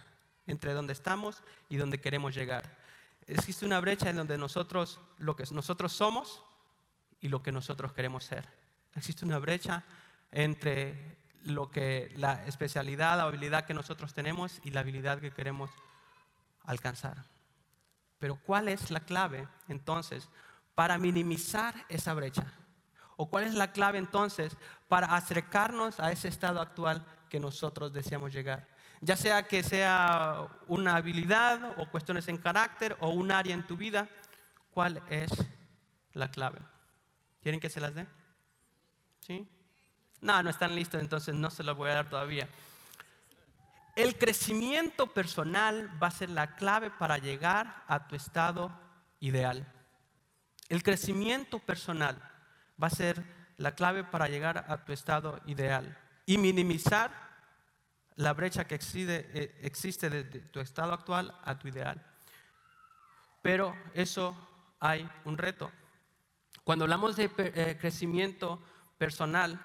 entre 0.48 0.74
donde 0.74 0.94
estamos 0.94 1.44
y 1.70 1.78
donde 1.78 2.00
queremos 2.00 2.36
llegar. 2.36 2.78
Existe 3.26 3.66
una 3.66 3.80
brecha 3.80 4.10
en 4.10 4.18
donde 4.18 4.38
nosotros, 4.38 5.00
lo 5.18 5.36
que 5.36 5.44
nosotros 5.52 5.94
somos 5.94 6.44
y 7.22 7.30
lo 7.30 7.42
que 7.42 7.52
nosotros 7.52 7.94
queremos 7.94 8.24
ser. 8.24 8.48
Existe 8.96 9.26
una 9.26 9.40
brecha 9.40 9.84
entre 10.32 11.18
lo 11.44 11.72
que 11.72 12.12
la 12.16 12.46
especialidad, 12.46 13.18
la 13.18 13.24
habilidad 13.24 13.66
que 13.66 13.74
nosotros 13.74 14.14
tenemos 14.14 14.60
y 14.64 14.72
la 14.72 14.82
habilidad 14.82 15.20
que 15.20 15.32
queremos 15.32 15.70
alcanzar. 16.64 17.24
Pero 18.20 18.36
¿cuál 18.36 18.68
es 18.68 18.92
la 18.92 19.00
clave 19.00 19.48
entonces 19.68 20.30
para 20.76 20.98
minimizar 20.98 21.74
esa 21.90 22.14
brecha? 22.14 22.54
¿O 23.16 23.30
cuál 23.30 23.46
es 23.46 23.56
la 23.56 23.72
clave 23.72 23.98
entonces 23.98 24.56
para 24.88 25.08
acercarnos 25.16 26.00
a 26.00 26.12
ese 26.12 26.28
estado 26.28 26.62
actual 26.62 27.06
que 27.30 27.40
nosotros 27.40 27.92
deseamos 27.92 28.32
llegar? 28.32 28.68
Ya 29.02 29.16
sea 29.16 29.48
que 29.48 29.64
sea 29.64 30.48
una 30.68 30.98
habilidad 30.98 31.74
o 31.78 31.90
cuestiones 31.90 32.28
en 32.28 32.38
carácter 32.38 32.98
o 33.00 33.10
un 33.10 33.32
área 33.32 33.54
en 33.54 33.66
tu 33.66 33.78
vida, 33.78 34.10
¿cuál 34.72 35.02
es 35.10 35.32
la 36.14 36.30
clave? 36.30 36.60
¿Quieren 37.42 37.62
que 37.62 37.70
se 37.70 37.80
las 37.80 37.96
dé? 37.96 38.06
¿Sí? 39.22 39.48
No, 40.22 40.44
no 40.44 40.50
están 40.50 40.76
listos, 40.76 41.02
entonces 41.02 41.34
no 41.34 41.50
se 41.50 41.64
los 41.64 41.78
voy 41.78 41.92
a 41.92 41.96
dar 41.96 42.10
todavía. 42.10 42.50
El 44.00 44.18
crecimiento 44.18 45.08
personal 45.08 45.91
va 46.01 46.08
a 46.08 46.12
ser 46.12 46.29
la 46.29 46.56
clave 46.56 46.89
para 46.89 47.18
llegar 47.18 47.84
a 47.86 48.08
tu 48.08 48.15
estado 48.15 48.72
ideal. 49.20 49.70
El 50.70 50.84
crecimiento 50.84 51.60
personal 51.60 52.18
va 52.82 52.88
a 52.88 52.91
ser 52.91 53.22
la 53.58 53.75
clave 53.75 54.06
para 54.06 54.29
llegar 54.29 54.63
a 54.70 54.86
tu 54.86 54.94
estado 54.94 55.41
ideal 55.48 55.98
y 56.25 56.38
minimizar 56.38 57.12
la 58.15 58.32
brecha 58.32 58.65
que 58.65 58.75
existe, 58.75 59.29
eh, 59.34 59.60
existe 59.63 60.10
de 60.10 60.24
tu 60.24 60.62
estado 60.62 60.94
actual 60.94 61.38
a 61.44 61.60
tu 61.60 61.68
ideal. 61.68 62.01
Pero 63.41 63.75
eso 63.94 64.34
hay 64.79 65.10
un 65.25 65.38
reto. 65.38 65.74
Cuando 66.63 66.86
hablamos 66.86 67.18
de 67.18 67.29
eh, 67.38 67.77
crecimiento 67.77 68.63
personal, 68.98 69.60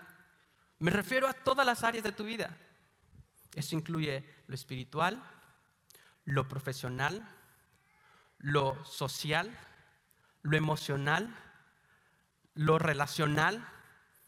me 0.80 0.90
refiero 0.90 1.28
a 1.28 1.34
todas 1.34 1.64
las 1.64 1.84
áreas 1.84 2.02
de 2.02 2.10
tu 2.10 2.24
vida. 2.24 2.58
Eso 3.54 3.76
incluye 3.76 4.24
lo 4.46 4.54
espiritual, 4.54 5.22
lo 6.24 6.48
profesional, 6.48 7.26
lo 8.38 8.84
social, 8.84 9.56
lo 10.42 10.56
emocional, 10.56 11.34
lo 12.54 12.78
relacional 12.78 13.66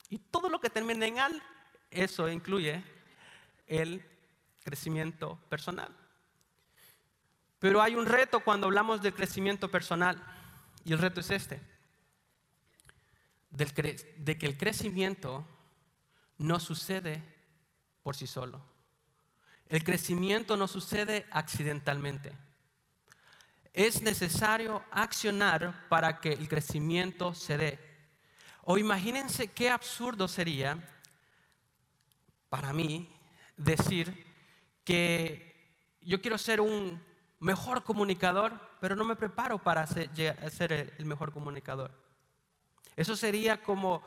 y 0.08 0.18
todo 0.18 0.48
lo 0.48 0.60
que 0.60 0.70
termine 0.70 1.06
en 1.06 1.18
al, 1.18 1.42
eso 1.90 2.28
incluye 2.28 2.82
el 3.66 4.04
crecimiento 4.62 5.38
personal. 5.48 5.94
Pero 7.58 7.82
hay 7.82 7.94
un 7.94 8.06
reto 8.06 8.40
cuando 8.40 8.66
hablamos 8.66 9.02
de 9.02 9.12
crecimiento 9.12 9.70
personal 9.70 10.22
y 10.84 10.92
el 10.92 10.98
reto 10.98 11.20
es 11.20 11.30
este, 11.30 11.60
de 13.50 14.38
que 14.38 14.46
el 14.46 14.56
crecimiento 14.56 15.46
no 16.38 16.60
sucede 16.60 17.22
por 18.02 18.14
sí 18.14 18.26
solo. 18.26 18.75
El 19.68 19.82
crecimiento 19.82 20.56
no 20.56 20.68
sucede 20.68 21.26
accidentalmente. 21.30 22.32
Es 23.72 24.00
necesario 24.02 24.84
accionar 24.90 25.88
para 25.88 26.20
que 26.20 26.32
el 26.32 26.48
crecimiento 26.48 27.34
se 27.34 27.58
dé. 27.58 27.78
O 28.62 28.78
imagínense 28.78 29.48
qué 29.48 29.70
absurdo 29.70 30.28
sería 30.28 30.78
para 32.48 32.72
mí 32.72 33.12
decir 33.56 34.26
que 34.84 35.46
yo 36.00 36.20
quiero 36.20 36.38
ser 36.38 36.60
un 36.60 37.02
mejor 37.40 37.82
comunicador, 37.82 38.58
pero 38.80 38.96
no 38.96 39.04
me 39.04 39.16
preparo 39.16 39.58
para 39.58 39.86
ser, 39.86 40.94
el 40.98 41.04
mejor 41.04 41.32
comunicador. 41.32 41.92
Eso 42.94 43.16
sería 43.16 43.62
como 43.62 44.02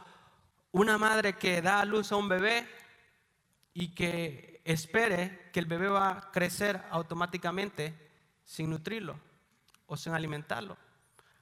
una 0.71 0.97
madre 0.97 1.33
que 1.33 1.61
da 1.61 1.81
a 1.81 1.85
luz 1.85 2.11
a 2.11 2.15
un 2.15 2.29
bebé 2.29 2.67
y 3.73 3.93
que 3.93 4.58
espere 4.73 5.49
que 5.51 5.59
el 5.59 5.65
bebé 5.65 5.87
va 5.87 6.09
a 6.11 6.31
crecer 6.31 6.83
automáticamente 6.91 7.93
sin 8.45 8.69
nutrirlo 8.69 9.19
o 9.87 9.97
sin 9.97 10.13
alimentarlo. 10.13 10.77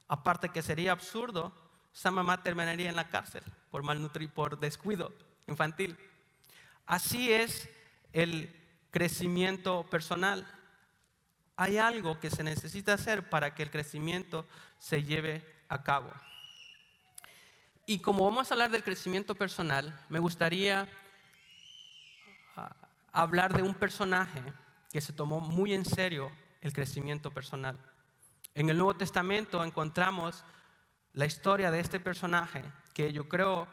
Aparte 0.07 0.49
que 0.49 0.61
sería 0.61 0.93
absurdo, 0.93 1.53
esa 1.93 2.11
mamá 2.11 2.41
terminaría 2.41 2.89
en 2.89 2.95
la 2.95 3.09
cárcel 3.09 3.43
por 3.69 3.83
malnutrir, 3.83 4.29
por 4.29 4.59
descuido 4.59 5.13
infantil. 5.47 5.97
Así 6.85 7.31
es 7.31 7.69
el 8.13 8.55
crecimiento 8.91 9.85
personal. 9.89 10.47
Hay 11.57 11.77
algo 11.77 12.19
que 12.19 12.29
se 12.29 12.43
necesita 12.43 12.93
hacer 12.93 13.29
para 13.29 13.53
que 13.55 13.63
el 13.63 13.71
crecimiento 13.71 14.45
se 14.79 15.03
lleve 15.03 15.43
a 15.67 15.83
cabo. 15.83 16.11
Y 17.85 17.99
como 17.99 18.25
vamos 18.25 18.49
a 18.49 18.53
hablar 18.53 18.69
del 18.69 18.83
crecimiento 18.83 19.35
personal, 19.35 19.97
me 20.09 20.19
gustaría 20.19 20.87
ah, 22.55 22.75
hablar 23.11 23.55
de 23.55 23.63
un 23.63 23.73
personaje 23.73 24.41
que 24.91 25.01
se 25.01 25.13
tomó 25.13 25.39
muy 25.39 25.73
en 25.73 25.85
serio 25.85 26.31
el 26.61 26.73
crecimiento 26.73 27.31
personal. 27.31 27.77
En 28.55 28.69
el 28.69 28.77
Nuevo 28.77 28.95
Testamento 28.95 29.63
encontramos 29.63 30.43
la 31.13 31.25
historia 31.25 31.71
de 31.71 31.79
este 31.79 31.99
personaje 31.99 32.63
que 32.93 33.13
yo 33.13 33.27
creo 33.27 33.67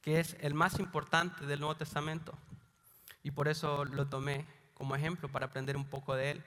que 0.00 0.20
es 0.20 0.36
el 0.40 0.54
más 0.54 0.78
importante 0.78 1.46
del 1.46 1.60
Nuevo 1.60 1.76
Testamento. 1.76 2.36
Y 3.22 3.30
por 3.30 3.48
eso 3.48 3.84
lo 3.84 4.06
tomé 4.06 4.46
como 4.74 4.94
ejemplo 4.94 5.30
para 5.30 5.46
aprender 5.46 5.76
un 5.76 5.86
poco 5.86 6.14
de 6.14 6.32
él. 6.32 6.44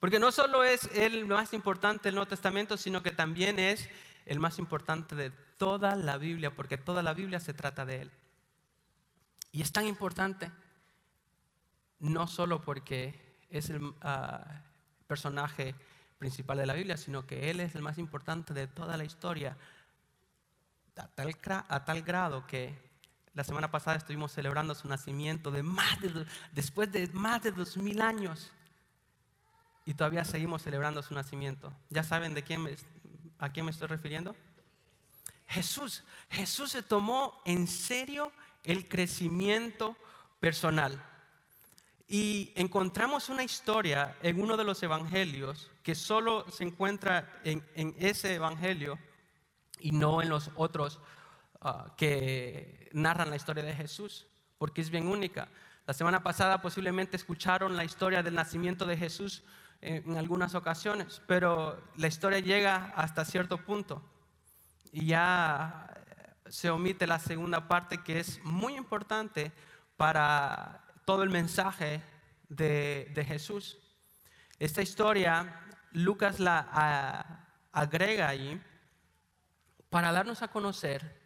Porque 0.00 0.18
no 0.18 0.32
solo 0.32 0.64
es 0.64 0.90
el 0.94 1.26
más 1.26 1.52
importante 1.54 2.04
del 2.04 2.16
Nuevo 2.16 2.28
Testamento, 2.28 2.76
sino 2.76 3.02
que 3.02 3.12
también 3.12 3.58
es 3.58 3.88
el 4.26 4.40
más 4.40 4.58
importante 4.58 5.14
de 5.14 5.30
toda 5.30 5.96
la 5.96 6.18
Biblia, 6.18 6.54
porque 6.54 6.76
toda 6.76 7.02
la 7.02 7.14
Biblia 7.14 7.40
se 7.40 7.54
trata 7.54 7.84
de 7.84 8.02
Él. 8.02 8.10
Y 9.52 9.62
es 9.62 9.72
tan 9.72 9.86
importante, 9.86 10.50
no 12.02 12.26
solo 12.26 12.60
porque 12.60 13.18
es 13.48 13.70
el 13.70 13.94
ah, 14.02 14.62
personaje 15.06 15.74
principal 16.18 16.58
de 16.58 16.66
la 16.66 16.74
Biblia, 16.74 16.96
sino 16.96 17.26
que 17.26 17.50
Él 17.50 17.60
es 17.60 17.74
el 17.74 17.82
más 17.82 17.96
importante 17.98 18.52
de 18.52 18.66
toda 18.66 18.96
la 18.96 19.04
historia, 19.04 19.56
a 20.96 21.84
tal, 21.84 22.02
grado 22.02 22.46
que 22.46 22.76
la 23.34 23.44
semana 23.44 23.70
pasada 23.70 23.96
estuvimos 23.96 24.32
celebrando 24.32 24.74
su 24.74 24.88
nacimiento 24.88 25.50
de 25.50 25.62
más 25.62 26.00
de, 26.00 26.26
después 26.52 26.92
de 26.92 27.08
más 27.08 27.42
de 27.42 27.52
dos 27.52 27.76
mil 27.78 28.02
años 28.02 28.52
y 29.86 29.94
todavía 29.94 30.24
seguimos 30.24 30.62
celebrando 30.62 31.02
su 31.02 31.14
nacimiento. 31.14 31.72
¿Ya 31.88 32.02
saben 32.02 32.34
de 32.34 32.40
a 33.38 33.48
quién 33.50 33.64
me 33.64 33.70
estoy 33.70 33.88
refiriendo? 33.88 34.36
Jesús. 35.46 36.04
Jesús 36.30 36.72
se 36.72 36.82
tomó 36.82 37.40
en 37.44 37.66
serio 37.66 38.32
el 38.64 38.88
crecimiento 38.88 39.96
personal. 40.40 41.02
Y 42.08 42.52
encontramos 42.56 43.28
una 43.28 43.42
historia 43.42 44.16
en 44.22 44.40
uno 44.40 44.56
de 44.56 44.64
los 44.64 44.82
evangelios 44.82 45.70
que 45.82 45.94
solo 45.94 46.44
se 46.50 46.64
encuentra 46.64 47.40
en, 47.44 47.64
ese 47.98 48.34
evangelio 48.34 48.98
y 49.80 49.92
no 49.92 50.22
en 50.22 50.28
los 50.28 50.50
otros 50.56 51.00
ah, 51.60 51.94
que 51.96 52.90
narran 52.92 53.30
la 53.30 53.36
historia 53.36 53.62
de 53.62 53.74
Jesús, 53.74 54.26
porque 54.58 54.80
es 54.80 54.90
bien 54.90 55.06
única. 55.06 55.48
La 55.86 55.94
semana 55.94 56.22
pasada 56.22 56.60
posiblemente 56.60 57.16
escucharon 57.16 57.76
la 57.76 57.84
historia 57.84 58.22
del 58.22 58.34
nacimiento 58.34 58.84
de 58.86 58.96
Jesús 58.96 59.42
en 59.80 60.16
algunas 60.16 60.54
ocasiones, 60.54 61.22
pero 61.26 61.82
la 61.96 62.06
historia 62.06 62.38
llega 62.38 62.92
hasta 62.94 63.24
cierto 63.24 63.58
punto 63.58 64.00
y 64.92 65.06
ya 65.06 65.88
se 66.46 66.70
omite 66.70 67.06
la 67.06 67.18
segunda 67.18 67.66
parte 67.66 68.02
que 68.04 68.20
es 68.20 68.40
muy 68.44 68.76
importante 68.76 69.50
para 69.96 70.81
todo 71.04 71.22
el 71.22 71.30
mensaje 71.30 72.02
de, 72.48 73.24
Jesús. 73.26 73.78
Esta 74.58 74.82
historia 74.82 75.60
Lucas 75.92 76.40
la 76.40 77.46
agrega 77.72 78.28
ahí 78.28 78.60
para 79.90 80.12
darnos 80.12 80.42
a 80.42 80.48
conocer 80.48 81.20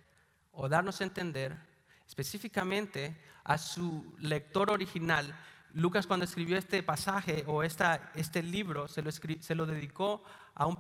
o 0.52 0.68
darnos 0.68 1.00
a 1.00 1.04
entender 1.04 1.56
específicamente 2.06 3.16
a 3.44 3.58
su 3.58 4.16
lector 4.18 4.70
original 4.70 5.34
Lucas 5.76 6.06
cuando 6.06 6.24
escribió 6.24 6.56
este 6.56 6.82
pasaje 6.82 7.44
o 7.46 7.62
esta, 7.62 8.10
este 8.14 8.42
libro 8.42 8.88
se 8.88 9.02
lo, 9.02 9.10
se 9.12 9.54
lo 9.54 9.66
dedicó 9.66 10.24
a 10.54 10.64
un, 10.64 10.78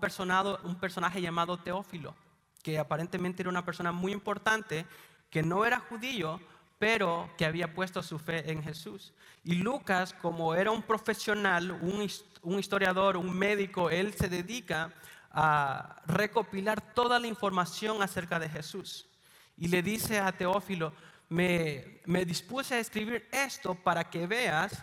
un 0.64 0.76
personaje 0.76 1.20
llamado 1.20 1.58
Teófilo, 1.58 2.14
que 2.62 2.78
aparentemente 2.78 3.42
era 3.42 3.50
una 3.50 3.62
persona 3.62 3.92
muy 3.92 4.12
importante, 4.12 4.86
que 5.28 5.42
no 5.42 5.66
era 5.66 5.80
judío, 5.80 6.40
pero 6.78 7.30
que 7.38 7.46
había 7.46 7.72
puesto 7.72 8.02
su 8.02 8.18
fe 8.18 8.50
en 8.50 8.62
Jesús. 8.62 9.12
Y 9.44 9.56
Lucas, 9.56 10.12
como 10.12 10.54
era 10.54 10.70
un 10.70 10.82
profesional, 10.82 11.70
un, 11.72 12.08
un 12.42 12.58
historiador, 12.58 13.16
un 13.16 13.36
médico, 13.36 13.90
él 13.90 14.14
se 14.14 14.28
dedica 14.28 14.92
a 15.30 16.02
recopilar 16.06 16.94
toda 16.94 17.18
la 17.18 17.26
información 17.26 18.02
acerca 18.02 18.38
de 18.38 18.48
Jesús. 18.48 19.06
Y 19.56 19.68
le 19.68 19.82
dice 19.82 20.18
a 20.18 20.32
Teófilo, 20.32 20.92
me, 21.28 22.00
me 22.04 22.24
dispuse 22.24 22.74
a 22.74 22.78
escribir 22.78 23.28
esto 23.32 23.74
para 23.74 24.08
que 24.10 24.26
veas 24.26 24.82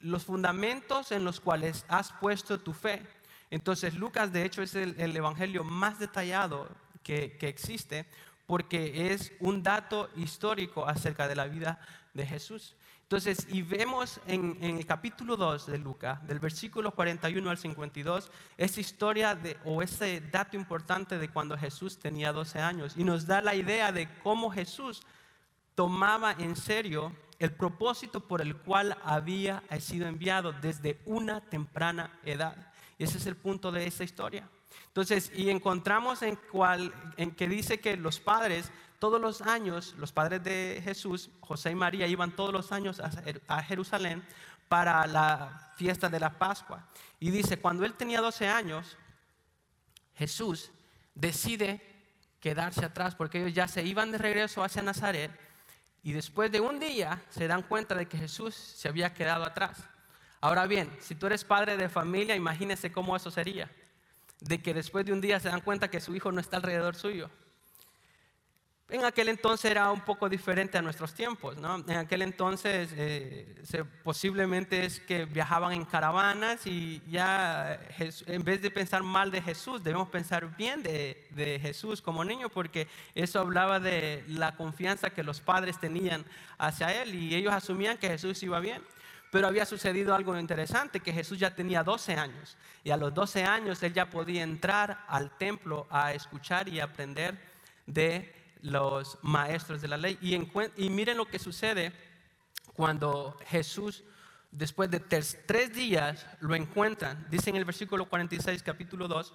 los 0.00 0.24
fundamentos 0.24 1.12
en 1.12 1.24
los 1.24 1.40
cuales 1.40 1.84
has 1.88 2.12
puesto 2.12 2.58
tu 2.60 2.72
fe. 2.72 3.06
Entonces 3.50 3.94
Lucas 3.94 4.32
de 4.32 4.44
hecho 4.44 4.62
es 4.62 4.74
el, 4.74 5.16
evangelio 5.16 5.64
más 5.64 5.98
detallado 5.98 6.68
que, 7.02 7.36
existe 7.42 8.06
porque 8.50 9.12
es 9.12 9.32
un 9.38 9.62
dato 9.62 10.10
histórico 10.16 10.84
acerca 10.84 11.28
de 11.28 11.36
la 11.36 11.46
vida 11.46 11.78
de 12.14 12.26
Jesús. 12.26 12.74
Entonces, 13.02 13.46
y 13.48 13.62
vemos 13.62 14.20
en, 14.26 14.58
el 14.60 14.84
capítulo 14.86 15.36
2 15.36 15.68
de 15.68 15.78
Lucas, 15.78 16.26
del 16.26 16.40
versículo 16.40 16.90
41 16.90 17.48
al 17.48 17.58
52, 17.58 18.28
esa 18.56 18.80
historia 18.80 19.36
de, 19.36 19.56
o 19.64 19.82
ese 19.82 20.20
dato 20.32 20.56
importante 20.56 21.16
de 21.16 21.28
cuando 21.28 21.56
Jesús 21.56 22.00
tenía 22.00 22.32
12 22.32 22.58
años. 22.58 22.94
Y 22.96 23.04
nos 23.04 23.24
da 23.24 23.40
la 23.40 23.54
idea 23.54 23.92
de 23.92 24.08
cómo 24.24 24.50
Jesús 24.50 25.00
tomaba 25.76 26.32
en 26.32 26.56
serio 26.56 27.12
el 27.38 27.52
propósito 27.52 28.26
por 28.26 28.42
el 28.42 28.56
cual 28.56 28.98
había 29.04 29.62
sido 29.78 30.08
enviado 30.08 30.52
desde 30.54 30.98
una 31.04 31.40
temprana 31.40 32.18
edad. 32.24 32.72
Y 32.98 33.04
ese 33.04 33.18
es 33.18 33.26
el 33.26 33.36
punto 33.36 33.70
de 33.70 33.86
esta 33.86 34.02
historia. 34.02 34.48
Entonces, 34.86 35.30
y 35.34 35.50
encontramos 35.50 36.22
en, 36.22 36.36
cual, 36.36 36.92
que 37.36 37.48
dice 37.48 37.80
que 37.80 37.96
los 37.96 38.20
padres, 38.20 38.70
todos 38.98 39.20
los 39.20 39.42
años, 39.42 39.94
los 39.98 40.12
padres 40.12 40.42
de 40.42 40.80
Jesús, 40.82 41.30
José 41.40 41.70
y 41.70 41.74
María, 41.74 42.06
iban 42.06 42.34
todos 42.34 42.52
los 42.52 42.72
años 42.72 43.00
a 43.00 43.62
Jerusalén 43.62 44.24
para 44.70 45.04
la 45.08 45.72
fiesta 45.76 46.08
de 46.08 46.20
la 46.20 46.38
Pascua. 46.38 46.86
Y 47.18 47.30
dice, 47.30 47.58
cuando 47.58 47.84
él 47.84 47.94
tenía 47.94 48.20
12 48.20 48.46
años, 48.46 48.96
Jesús 50.14 50.70
decide 51.14 51.80
quedarse 52.38 52.84
atrás 52.84 53.16
porque 53.16 53.38
ellos 53.40 53.52
ya 53.52 53.66
se 53.66 53.82
iban 53.82 54.12
de 54.12 54.18
regreso 54.18 54.62
hacia 54.62 54.80
Nazaret 54.80 55.30
y 56.02 56.12
después 56.12 56.52
de 56.52 56.60
un 56.60 56.78
día 56.78 57.20
se 57.30 57.48
dan 57.48 57.62
cuenta 57.62 57.94
de 57.94 58.06
que 58.06 58.16
Jesús 58.16 58.54
se 58.54 58.88
había 58.88 59.12
quedado 59.12 59.44
atrás. 59.44 59.82
Ahora 60.40 60.66
bien, 60.66 60.90
si 61.00 61.14
tú 61.14 61.26
eres 61.26 61.44
padre 61.44 61.76
de 61.76 61.88
familia, 61.88 62.36
imagínese 62.36 62.92
cómo 62.92 63.16
eso 63.16 63.30
sería. 63.30 63.70
De 64.40 64.62
que 64.62 64.74
después 64.74 65.04
de 65.04 65.12
un 65.12 65.20
día 65.20 65.38
se 65.40 65.48
dan 65.48 65.60
cuenta 65.60 65.90
que 65.90 66.00
su 66.00 66.14
hijo 66.14 66.32
no 66.32 66.40
está 66.40 66.56
alrededor 66.56 66.96
suyo. 66.96 67.30
En 68.90 69.04
aquel 69.04 69.28
entonces 69.28 69.70
era 69.70 69.92
un 69.92 70.00
poco 70.00 70.28
diferente 70.28 70.76
a 70.76 70.82
nuestros 70.82 71.14
tiempos, 71.14 71.56
¿no? 71.56 71.76
En 71.76 71.96
aquel 71.96 72.22
entonces 72.22 72.90
eh, 72.96 73.54
posiblemente 74.02 74.84
es 74.84 74.98
que 74.98 75.26
viajaban 75.26 75.72
en 75.72 75.84
caravanas 75.84 76.66
y 76.66 77.00
ya 77.08 77.78
en 78.26 78.42
vez 78.42 78.60
de 78.62 78.70
pensar 78.72 79.04
mal 79.04 79.30
de 79.30 79.42
Jesús, 79.42 79.84
debemos 79.84 80.08
pensar 80.08 80.56
bien 80.56 80.82
de, 80.82 81.28
de, 81.30 81.60
Jesús 81.60 82.02
como 82.02 82.24
niño 82.24 82.48
porque 82.48 82.88
eso 83.14 83.38
hablaba 83.38 83.78
de 83.78 84.24
la 84.26 84.56
confianza 84.56 85.10
que 85.10 85.22
los 85.22 85.40
padres 85.40 85.78
tenían 85.78 86.24
hacia 86.58 87.02
él 87.02 87.14
y 87.14 87.36
ellos 87.36 87.52
asumían 87.52 87.96
que 87.96 88.08
Jesús 88.08 88.42
iba 88.42 88.58
bien. 88.58 88.82
Pero 89.30 89.46
había 89.46 89.64
sucedido 89.64 90.14
algo 90.14 90.36
interesante, 90.36 91.00
que 91.00 91.12
Jesús 91.12 91.38
ya 91.38 91.54
tenía 91.54 91.84
12 91.84 92.14
años 92.14 92.56
y 92.82 92.90
a 92.90 92.96
los 92.96 93.14
12 93.14 93.44
años 93.44 93.82
él 93.82 93.92
ya 93.92 94.10
podía 94.10 94.42
entrar 94.42 95.04
al 95.06 95.36
templo 95.36 95.86
a 95.90 96.12
escuchar 96.12 96.68
y 96.68 96.80
aprender 96.80 97.38
de 97.86 98.34
los 98.62 99.18
maestros 99.22 99.80
de 99.80 99.88
la 99.88 99.96
ley. 99.96 100.18
Y, 100.20 100.90
miren 100.90 101.16
lo 101.16 101.26
que 101.26 101.38
sucede 101.38 101.92
cuando 102.74 103.38
Jesús, 103.46 104.02
después 104.50 104.90
de 104.90 105.00
tres 105.00 105.72
días, 105.72 106.26
lo 106.40 106.54
encuentran. 106.56 107.26
Dice 107.30 107.50
en 107.50 107.56
el 107.56 107.64
versículo 107.64 108.08
46, 108.08 108.62
capítulo 108.64 109.06
2, 109.06 109.32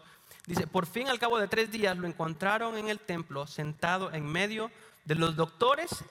dice, 0.48 0.68
por 0.68 0.88
fin 0.88 1.08
al 1.08 1.20
cabo 1.20 1.40
de 1.40 1.48
tres 1.48 1.72
días 1.72 1.98
lo 1.98 2.08
encontraron 2.08 2.78
en 2.78 2.90
el 2.90 3.00
templo, 3.00 3.48
sentado 3.48 4.12
en 4.12 4.26
medio 4.26 4.72
de 5.06 5.16
los 5.16 5.36
doctores, 5.36 6.04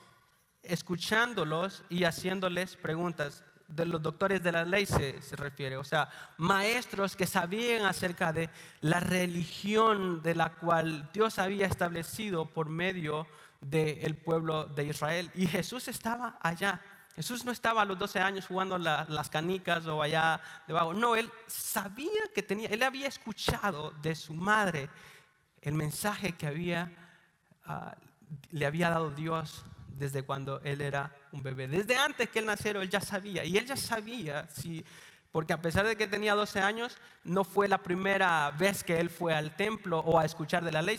escuchándolos 0.63 1.83
y 1.91 2.05
haciéndoles 2.05 2.77
preguntas 2.77 3.45
de 3.69 3.87
los 3.87 4.03
doctores 4.03 4.43
de 4.43 4.53
la 4.53 4.65
ley 4.65 4.87
se, 4.87 5.21
refiere, 5.37 5.77
o 5.77 5.85
sea, 5.85 6.09
maestros 6.39 7.17
que 7.17 7.27
sabían 7.27 7.87
acerca 7.87 8.33
de 8.33 8.51
la 8.81 9.01
religión 9.01 10.23
de 10.23 10.35
la 10.35 10.51
cual 10.55 11.11
Dios 11.13 11.39
había 11.39 11.67
establecido 11.67 12.47
por 12.47 12.69
medio 12.69 13.27
del 13.61 14.17
pueblo 14.17 14.67
de 14.67 14.85
Israel. 14.85 15.31
Y 15.35 15.47
Jesús 15.47 15.89
estaba 15.89 16.39
allá. 16.41 16.81
Jesús 17.17 17.45
no 17.45 17.53
estaba 17.53 17.83
a 17.83 17.85
los 17.85 17.99
12 17.99 18.19
años 18.21 18.47
jugando 18.47 18.77
las 18.77 19.31
canicas 19.31 19.87
o 19.87 20.03
allá 20.03 20.41
debajo. 20.67 20.93
No, 20.93 21.17
él 21.17 21.31
sabía 21.47 22.23
que 22.35 22.43
tenía, 22.43 22.69
él 22.69 22.83
había 22.83 23.07
escuchado 23.07 23.93
de 24.03 24.15
su 24.15 24.35
madre 24.35 24.91
el 25.63 25.75
mensaje 25.75 26.33
que 26.33 26.47
había, 26.47 26.93
ah, 27.65 27.97
le 28.51 28.67
había 28.67 28.91
dado 28.91 29.11
Dios 29.11 29.65
desde 29.97 30.23
cuando 30.23 30.61
él 30.63 30.81
era 30.81 31.15
un 31.33 31.43
bebé. 31.43 31.69
Desde 31.69 31.97
antes 31.97 32.29
que 32.29 32.39
él 32.41 32.47
naciera, 32.47 32.83
él 32.83 32.91
ya 32.91 33.01
sabía. 33.01 33.45
Y 33.45 33.57
él 33.57 33.67
ya 33.67 33.77
sabía, 33.77 34.49
si, 34.49 34.85
porque 35.33 35.53
a 35.53 35.61
pesar 35.61 35.87
de 35.87 35.97
que 35.97 36.07
tenía 36.07 36.35
12 36.35 36.61
años, 36.61 36.97
no 37.25 37.45
fue 37.45 37.69
la 37.69 37.79
primera 37.79 38.51
vez 38.53 38.85
que 38.85 39.01
él 39.01 39.11
fue 39.11 39.35
al 39.35 39.57
templo 39.57 40.01
o 40.01 40.19
a 40.19 40.25
escuchar 40.25 40.65
de 40.65 40.73
la 40.73 40.83
ley, 40.83 40.99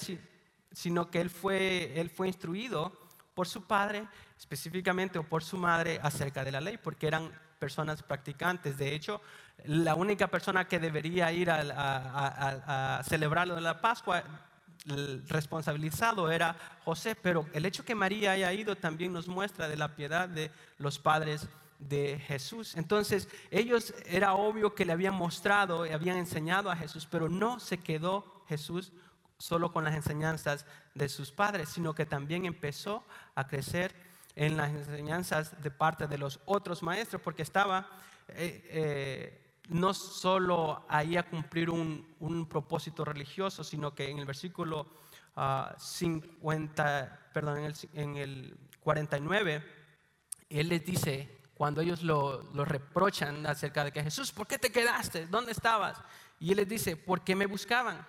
sino 0.72 1.10
que 1.10 1.22
él 1.22 1.30
fue, 1.30 2.00
él 2.00 2.10
fue 2.10 2.28
instruido 2.28 2.92
por 3.34 3.48
su 3.48 3.66
padre, 3.66 4.08
específicamente, 4.38 5.20
o 5.20 5.24
por 5.24 5.44
su 5.44 5.58
madre 5.58 6.00
acerca 6.02 6.44
de 6.44 6.52
la 6.52 6.62
ley, 6.62 6.78
porque 6.78 7.08
eran 7.08 7.32
personas 7.60 8.04
practicantes. 8.04 8.78
De 8.78 8.94
hecho, 8.94 9.22
la 9.66 9.96
única 9.96 10.28
persona 10.28 10.68
que 10.68 10.80
debería 10.80 11.32
ir 11.32 11.50
a, 11.50 11.62
a, 11.62 12.98
a 13.00 13.04
celebrar 13.04 13.48
lo 13.48 13.56
de 13.56 13.62
la 13.62 13.82
Pascua 13.82 14.24
responsabilizado 15.28 16.32
era 16.32 16.56
José, 16.84 17.16
pero 17.16 17.48
el 17.54 17.66
hecho 17.66 17.86
que 17.86 17.96
María 17.96 18.32
haya 18.32 18.54
ido 18.54 18.76
también 18.76 19.14
nos 19.14 19.28
muestra 19.28 19.68
de 19.68 19.78
la 19.78 19.96
piedad 19.96 20.30
de 20.30 20.52
los 20.78 21.00
padres 21.00 21.48
de 21.80 22.20
Jesús. 22.20 22.76
Entonces, 22.76 23.28
ellos 23.52 23.94
era 24.06 24.34
obvio 24.34 24.76
que 24.76 24.86
le 24.86 24.94
habían 24.94 25.16
mostrado 25.16 25.86
y 25.86 25.90
habían 25.90 26.18
enseñado 26.18 26.70
a 26.70 26.76
Jesús, 26.76 27.08
pero 27.10 27.30
no 27.30 27.60
se 27.60 27.78
quedó 27.78 28.44
Jesús 28.48 28.92
solo 29.38 29.72
con 29.72 29.84
las 29.84 29.96
enseñanzas 29.96 30.66
de 30.94 31.10
sus 31.10 31.32
padres, 31.32 31.70
sino 31.70 31.94
que 31.94 32.06
también 32.06 32.46
empezó 32.46 33.04
a 33.36 33.48
crecer 33.48 33.94
en 34.36 34.58
las 34.58 34.70
enseñanzas 34.70 35.62
de 35.62 35.72
parte 35.72 36.08
de 36.08 36.18
los 36.18 36.40
otros 36.46 36.84
maestros, 36.84 37.22
porque 37.22 37.42
estaba 37.42 37.88
eh, 38.30 38.66
eh, 38.70 39.45
no 39.70 39.94
solo 39.94 40.86
ahí 40.88 41.18
a 41.18 41.24
cumplir 41.24 41.70
un, 41.70 42.48
propósito 42.50 43.06
religioso, 43.06 43.64
sino 43.64 43.94
que 43.94 44.10
en 44.10 44.20
el 44.20 44.26
versículo 44.26 44.88
50, 45.78 47.00
ah, 47.00 47.20
perdón, 47.34 47.74
en 47.94 48.18
el, 48.18 48.58
49, 48.80 49.64
él 50.50 50.70
les 50.70 50.86
dice, 50.86 51.40
cuando 51.56 51.82
ellos 51.82 52.04
lo, 52.04 52.44
lo, 52.54 52.66
reprochan 52.66 53.46
acerca 53.48 53.84
de 53.84 53.92
que 53.92 54.04
Jesús, 54.04 54.32
¿por 54.32 54.46
qué 54.46 54.60
te 54.60 54.72
quedaste? 54.72 55.26
¿Dónde 55.26 55.52
estabas? 55.52 55.98
Y 56.40 56.52
él 56.52 56.58
les 56.58 56.70
dice, 56.70 56.96
¿por 56.96 57.22
qué 57.22 57.36
me 57.36 57.48
buscaban? 57.48 58.06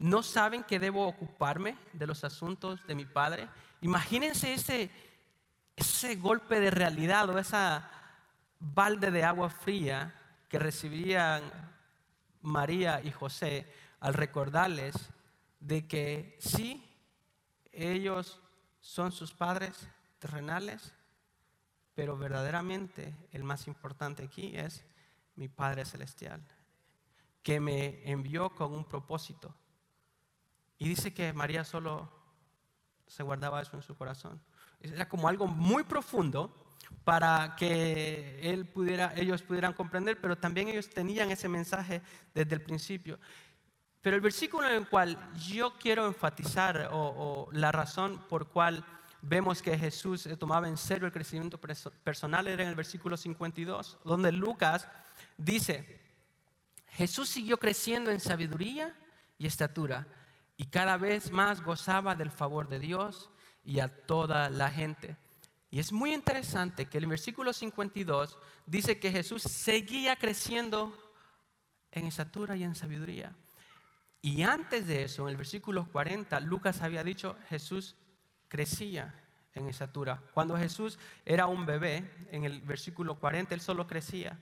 ¿No 0.00 0.24
saben 0.24 0.64
que 0.64 0.80
debo 0.80 1.06
ocuparme 1.06 1.78
de 1.92 2.08
los 2.08 2.24
asuntos 2.24 2.84
de 2.88 2.96
mi 2.96 3.04
Padre? 3.04 3.48
Imagínense 3.82 4.54
ese, 4.54 4.90
ese 5.76 6.16
golpe 6.16 6.58
de 6.58 6.72
realidad 6.72 7.30
o 7.30 7.38
esa 7.38 7.88
balde 8.58 9.12
de 9.12 9.22
agua 9.22 9.48
fría 9.48 10.12
que 10.52 10.58
recibirían 10.58 11.50
María 12.42 13.00
y 13.02 13.10
José 13.10 13.66
al 14.00 14.12
recordarles 14.12 14.94
de 15.60 15.88
que 15.88 16.36
sí, 16.40 16.94
ellos 17.72 18.38
son 18.82 19.12
sus 19.12 19.32
padres 19.32 19.88
terrenales, 20.18 20.92
pero 21.94 22.18
verdaderamente 22.18 23.16
el 23.30 23.44
más 23.44 23.66
importante 23.66 24.24
aquí 24.24 24.54
es 24.54 24.84
mi 25.36 25.48
Padre 25.48 25.86
Celestial, 25.86 26.46
que 27.42 27.58
me 27.58 28.02
envió 28.04 28.50
con 28.50 28.74
un 28.74 28.84
propósito. 28.84 29.54
Y 30.76 30.86
dice 30.86 31.14
que 31.14 31.32
María 31.32 31.64
solo 31.64 32.12
se 33.06 33.22
guardaba 33.22 33.62
eso 33.62 33.74
en 33.74 33.82
su 33.82 33.96
corazón. 33.96 34.38
Era 34.80 35.08
como 35.08 35.28
algo 35.28 35.46
muy 35.46 35.84
profundo 35.84 36.71
para 37.04 37.56
que 37.56 38.38
él 38.42 38.66
pudiera, 38.66 39.12
ellos 39.16 39.42
pudieran 39.42 39.72
comprender, 39.72 40.20
pero 40.20 40.36
también 40.36 40.68
ellos 40.68 40.88
tenían 40.88 41.30
ese 41.30 41.48
mensaje 41.48 42.02
desde 42.34 42.54
el 42.54 42.62
principio. 42.62 43.18
Pero 44.00 44.16
el 44.16 44.22
versículo 44.22 44.68
en 44.68 44.74
el 44.74 44.88
cual 44.88 45.16
yo 45.34 45.78
quiero 45.78 46.06
enfatizar, 46.06 46.88
o, 46.92 47.48
la 47.52 47.70
razón 47.70 48.20
por 48.28 48.48
cual 48.48 48.84
vemos 49.20 49.62
que 49.62 49.78
Jesús 49.78 50.28
tomaba 50.38 50.68
en 50.68 50.76
serio 50.76 51.06
el 51.06 51.12
crecimiento 51.12 51.58
personal, 51.58 52.48
era 52.48 52.64
en 52.64 52.68
el 52.68 52.74
versículo 52.74 53.16
52, 53.16 53.98
donde 54.04 54.32
Lucas 54.32 54.88
dice, 55.36 56.00
Jesús 56.88 57.28
siguió 57.28 57.58
creciendo 57.58 58.10
en 58.10 58.18
sabiduría 58.18 58.94
y 59.38 59.46
estatura, 59.46 60.06
y 60.56 60.66
cada 60.66 60.96
vez 60.96 61.30
más 61.30 61.62
gozaba 61.62 62.16
del 62.16 62.30
favor 62.30 62.68
de 62.68 62.80
Dios 62.80 63.30
y 63.64 63.78
a 63.78 63.88
toda 63.88 64.50
la 64.50 64.68
gente. 64.68 65.16
Y 65.72 65.80
es 65.80 65.90
muy 65.90 66.12
interesante 66.12 66.84
que 66.84 66.98
el 66.98 67.06
versículo 67.06 67.54
52 67.54 68.38
dice 68.66 69.00
que 69.00 69.10
Jesús 69.10 69.42
seguía 69.42 70.16
creciendo 70.16 70.94
en 71.90 72.06
estatura 72.06 72.54
y 72.58 72.62
en 72.62 72.74
sabiduría. 72.74 73.34
Y 74.20 74.42
antes 74.42 74.86
de 74.86 75.04
eso, 75.04 75.22
en 75.22 75.30
el 75.30 75.38
versículo 75.38 75.88
40, 75.90 76.38
Lucas 76.40 76.82
había 76.82 77.02
dicho, 77.02 77.38
Jesús 77.48 77.96
crecía 78.48 79.18
en 79.54 79.66
estatura. 79.66 80.22
Cuando 80.34 80.58
Jesús 80.58 80.98
era 81.24 81.46
un 81.46 81.64
bebé, 81.64 82.26
en 82.30 82.44
el 82.44 82.60
versículo 82.60 83.18
40, 83.18 83.54
él 83.54 83.62
solo 83.62 83.86
crecía. 83.86 84.38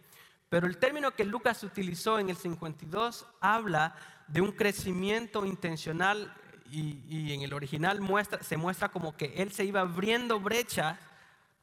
Pero 0.49 0.67
el 0.67 0.79
término 0.79 1.13
que 1.13 1.25
Lucas 1.25 1.63
utilizó 1.63 2.19
en 2.19 2.29
el 2.29 2.37
52 2.37 3.25
habla 3.41 3.95
de 4.27 4.41
un 4.41 4.51
crecimiento 4.51 5.47
intencional 5.47 6.35
y, 6.73 7.33
en 7.33 7.43
el 7.43 7.53
original 7.53 8.01
se 8.41 8.57
muestra 8.57 8.89
como 8.89 9.17
que 9.17 9.35
él 9.37 9.53
se 9.53 9.65
iba 9.65 9.81
abriendo 9.81 10.41
brechas 10.41 10.99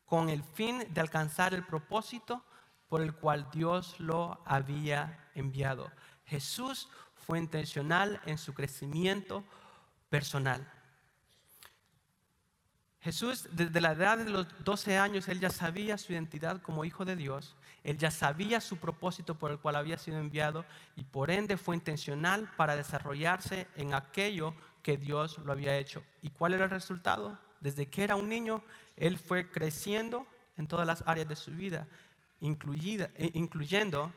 con 0.08 0.30
el 0.30 0.42
fin 0.42 0.84
de 0.90 1.02
alcanzar 1.02 1.54
el 1.54 1.64
propósito 1.64 2.44
por 2.88 3.02
el 3.02 3.14
cual 3.14 3.48
Dios 3.52 4.00
lo 4.00 4.42
había 4.46 5.30
enviado. 5.36 5.92
Jesús 6.26 6.90
fue 7.14 7.38
intencional 7.38 8.20
en 8.26 8.38
su 8.38 8.54
crecimiento 8.54 9.44
personal. 10.10 10.66
Jesús, 13.02 13.48
desde 13.52 13.80
la 13.80 13.92
edad 13.92 14.18
de 14.18 14.30
los 14.30 14.48
12 14.64 14.98
años, 14.98 15.28
él 15.28 15.40
ya 15.40 15.50
sabía 15.50 15.98
su 15.98 16.14
identidad 16.14 16.62
como 16.62 16.84
hijo 16.84 17.06
de 17.06 17.16
Dios, 17.16 17.56
él 17.84 17.98
ya 17.98 18.12
sabía 18.12 18.60
su 18.60 18.78
propósito 18.78 19.36
por 19.36 19.52
el 19.52 19.60
cual 19.60 19.76
había 19.76 19.98
sido 19.98 20.20
enviado 20.20 20.66
y 20.96 21.04
por 21.04 21.32
ende 21.32 21.58
fue 21.58 21.76
intencional 21.76 22.50
para 22.58 22.76
desarrollarse 22.76 23.68
en 23.76 23.94
aquello 23.94 24.54
que 24.82 24.98
Dios 24.98 25.38
lo 25.40 25.52
había 25.52 25.78
hecho. 25.78 26.04
¿Y 26.22 26.32
cuál 26.32 26.54
era 26.54 26.66
el 26.66 26.72
resultado? 26.72 27.38
Desde 27.60 27.88
que 27.88 28.04
era 28.04 28.16
un 28.16 28.30
niño, 28.30 28.64
él 28.96 29.18
fue 29.18 29.50
creciendo 29.50 30.26
en 30.58 30.68
todas 30.68 30.86
las 30.86 31.04
áreas 31.08 31.28
de 31.28 31.36
su 31.36 31.52
vida, 31.52 31.88
eh, 32.42 33.32
incluyendo 33.34 34.12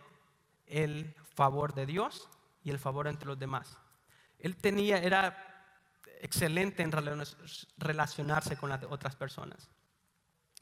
el 0.66 1.14
favor 1.34 1.74
de 1.74 1.86
Dios 1.86 2.28
y 2.64 2.70
el 2.70 2.78
favor 2.78 3.06
entre 3.06 3.26
los 3.26 3.38
demás. 3.38 3.76
Él 4.38 4.56
tenía, 4.56 4.98
era 4.98 5.50
excelente 6.20 6.82
en 6.82 6.92
relacionarse 7.78 8.56
con 8.56 8.70
las 8.70 8.82
otras 8.84 9.16
personas. 9.16 9.68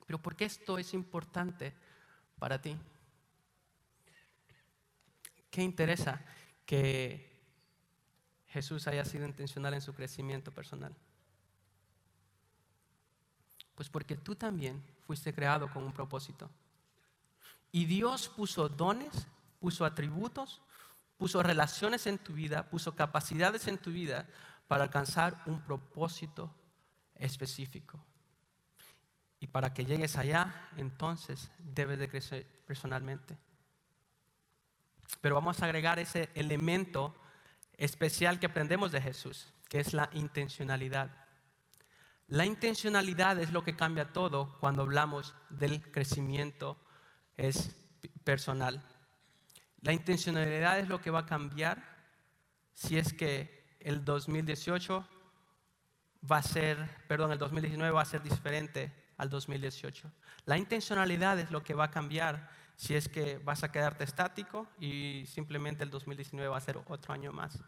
Pero 0.06 0.20
¿por 0.20 0.36
qué 0.36 0.46
esto 0.46 0.78
es 0.78 0.94
importante 0.94 1.74
para 2.38 2.60
ti? 2.60 2.76
¿Qué 5.50 5.62
interesa 5.62 6.24
que 6.64 7.28
Jesús 8.48 8.86
haya 8.86 9.04
sido 9.04 9.26
intencional 9.26 9.74
en 9.74 9.80
su 9.80 9.94
crecimiento 9.94 10.52
personal? 10.52 10.94
Pues 13.78 13.88
porque 13.88 14.16
tú 14.16 14.34
también 14.34 14.82
fuiste 15.06 15.32
creado 15.32 15.72
con 15.72 15.84
un 15.84 15.92
propósito. 15.92 16.50
Y 17.70 17.84
Dios 17.84 18.28
puso 18.28 18.68
dones, 18.68 19.28
puso 19.60 19.84
atributos, 19.84 20.60
puso 21.16 21.44
relaciones 21.44 22.08
en 22.08 22.18
tu 22.18 22.32
vida, 22.32 22.68
puso 22.68 22.96
capacidades 22.96 23.68
en 23.68 23.78
tu 23.78 23.92
vida 23.92 24.26
para 24.66 24.82
alcanzar 24.82 25.40
un 25.46 25.60
propósito 25.60 26.52
específico. 27.14 28.04
Y 29.38 29.46
para 29.46 29.72
que 29.72 29.84
llegues 29.84 30.16
allá, 30.16 30.70
entonces 30.76 31.52
debes 31.60 32.00
de 32.00 32.08
crecer 32.08 32.46
personalmente. 32.66 33.38
Pero 35.20 35.36
vamos 35.36 35.62
a 35.62 35.66
agregar 35.66 36.00
ese 36.00 36.30
elemento 36.34 37.14
especial 37.76 38.40
que 38.40 38.46
aprendemos 38.46 38.90
de 38.90 39.00
Jesús, 39.00 39.54
que 39.68 39.78
es 39.78 39.94
la 39.94 40.10
intencionalidad. 40.14 41.27
La 42.28 42.44
intencionalidad 42.44 43.38
es 43.38 43.52
lo 43.52 43.64
que 43.64 43.74
cambia 43.74 44.12
todo 44.12 44.58
cuando 44.60 44.82
hablamos 44.82 45.34
del 45.48 45.80
crecimiento 45.90 46.78
es 47.36 47.74
personal. 48.22 48.84
La 49.80 49.94
intencionalidad 49.94 50.78
es 50.78 50.88
lo 50.88 51.00
que 51.00 51.10
va 51.10 51.20
a 51.20 51.26
cambiar 51.26 51.82
si 52.74 52.98
es 52.98 53.14
que 53.14 53.76
el 53.80 54.04
2018 54.04 55.08
va 56.30 56.36
a 56.36 56.42
ser, 56.42 57.04
perdón, 57.08 57.32
el 57.32 57.38
2019 57.38 57.92
va 57.92 58.02
a 58.02 58.04
ser 58.04 58.22
diferente 58.22 58.92
al 59.16 59.30
2018. 59.30 60.12
La 60.44 60.58
intencionalidad 60.58 61.38
es 61.38 61.50
lo 61.50 61.62
que 61.62 61.72
va 61.72 61.84
a 61.84 61.90
cambiar 61.90 62.50
si 62.76 62.94
es 62.94 63.08
que 63.08 63.38
vas 63.38 63.64
a 63.64 63.72
quedarte 63.72 64.04
estático 64.04 64.68
y 64.78 65.24
simplemente 65.26 65.82
el 65.82 65.90
2019 65.90 66.48
va 66.50 66.58
a 66.58 66.60
ser 66.60 66.76
otro 66.76 67.14
año 67.14 67.32
más. 67.32 67.58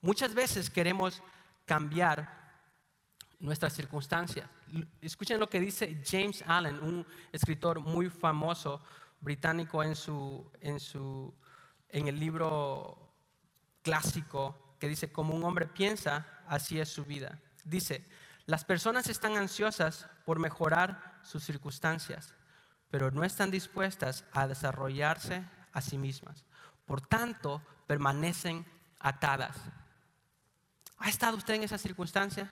Muchas 0.00 0.34
veces 0.34 0.68
queremos 0.68 1.22
cambiar 1.64 2.43
nuestras 3.44 3.74
circunstancias. 3.74 4.48
Escuchen 5.02 5.38
lo 5.38 5.50
que 5.50 5.60
dice 5.60 6.02
James 6.04 6.42
Allen, 6.46 6.82
un 6.82 7.06
escritor 7.30 7.78
muy 7.78 8.08
famoso 8.08 8.82
británico 9.20 9.82
en, 9.82 9.94
su, 9.94 10.50
en, 10.60 10.80
su, 10.80 11.32
en 11.90 12.08
el 12.08 12.18
libro 12.18 13.12
clásico 13.82 14.76
que 14.80 14.88
dice, 14.88 15.12
como 15.12 15.34
un 15.34 15.44
hombre 15.44 15.66
piensa, 15.66 16.26
así 16.48 16.80
es 16.80 16.88
su 16.88 17.04
vida. 17.04 17.38
Dice, 17.64 18.06
las 18.46 18.64
personas 18.64 19.08
están 19.08 19.36
ansiosas 19.36 20.08
por 20.24 20.38
mejorar 20.38 21.20
sus 21.22 21.44
circunstancias, 21.44 22.34
pero 22.90 23.10
no 23.10 23.24
están 23.24 23.50
dispuestas 23.50 24.24
a 24.32 24.46
desarrollarse 24.46 25.44
a 25.72 25.82
sí 25.82 25.98
mismas. 25.98 26.44
Por 26.86 27.02
tanto, 27.02 27.60
permanecen 27.86 28.66
atadas. 29.00 29.56
¿Ha 30.96 31.10
estado 31.10 31.36
usted 31.36 31.54
en 31.54 31.64
esa 31.64 31.76
circunstancia? 31.76 32.50